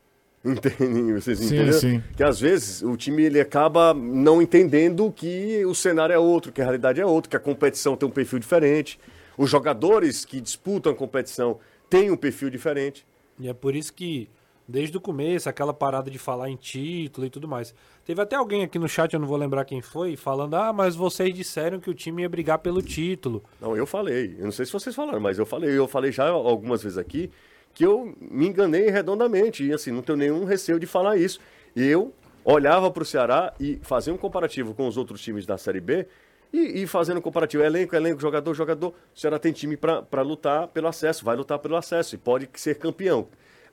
[0.45, 1.13] Entendem?
[1.13, 1.79] Vocês Sim, entenderam?
[1.79, 2.03] sim.
[2.15, 6.61] Que às vezes o time ele acaba não entendendo que o cenário é outro, que
[6.61, 8.99] a realidade é outra, que a competição tem um perfil diferente.
[9.37, 11.57] Os jogadores que disputam a competição
[11.95, 13.05] têm um perfil diferente.
[13.39, 14.29] E é por isso que,
[14.67, 17.73] desde o começo, aquela parada de falar em título e tudo mais.
[18.03, 20.95] Teve até alguém aqui no chat, eu não vou lembrar quem foi, falando: ah, mas
[20.95, 23.43] vocês disseram que o time ia brigar pelo título.
[23.61, 24.35] Não, eu falei.
[24.37, 25.77] Eu não sei se vocês falaram, mas eu falei.
[25.77, 27.31] Eu falei já algumas vezes aqui
[27.73, 29.63] que eu me enganei redondamente.
[29.65, 31.39] E assim, não tenho nenhum receio de falar isso.
[31.75, 35.81] Eu olhava para o Ceará e fazia um comparativo com os outros times da Série
[35.81, 36.07] B
[36.55, 37.63] e, e fazendo comparativo.
[37.63, 38.93] Elenco, elenco, jogador, jogador.
[39.13, 42.75] O Ceará tem time para lutar pelo acesso, vai lutar pelo acesso e pode ser
[42.75, 43.27] campeão.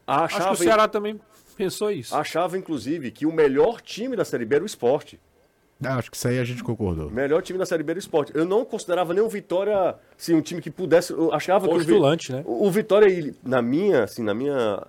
[0.07, 1.20] Acho que Achava, o Ceará também
[1.57, 2.14] pensou isso.
[2.14, 5.20] achava, inclusive, que o melhor time da Série B era o esporte.
[5.85, 7.11] Ah, acho que isso aí a gente concordou.
[7.11, 8.33] Melhor time da Série B era o esporte.
[8.35, 11.12] Eu não considerava nem o Vitória, assim, um time que pudesse.
[11.12, 12.43] Eu achava que o, Postulante, né?
[12.47, 14.87] o, o Vitória, ele, na minha, assim, na minha,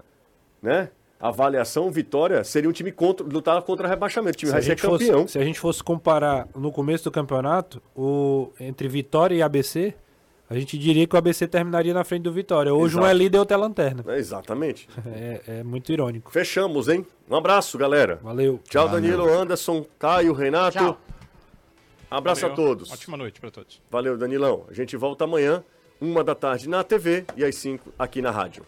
[0.62, 0.90] né,
[1.30, 4.36] avaliação, Vitória seria um time contra, lutar contra rebaixamento.
[4.36, 5.28] O time Se a, vai ser gente fosse, campeão.
[5.28, 9.94] se a gente fosse comparar no começo do campeonato, o, entre Vitória e ABC,
[10.50, 12.74] a gente diria que o ABC terminaria na frente do Vitória.
[12.74, 13.08] Hoje um Exato.
[13.08, 14.04] é líder e outro é lanterna.
[14.08, 14.88] É, exatamente.
[15.16, 16.32] É, é muito irônico.
[16.32, 17.06] Fechamos, hein?
[17.30, 18.20] Um abraço, galera.
[18.22, 18.60] Valeu.
[18.68, 20.78] Tchau, Danilo, Anderson, Caio, Renato.
[20.78, 20.98] Tchau.
[22.12, 22.54] Abraço Valeu.
[22.54, 22.92] a todos.
[22.92, 23.82] Ótima noite para todos.
[23.90, 24.66] Valeu, Danilão.
[24.70, 25.64] A gente volta amanhã,
[26.02, 28.64] uma da tarde na TV e às cinco aqui na rádio.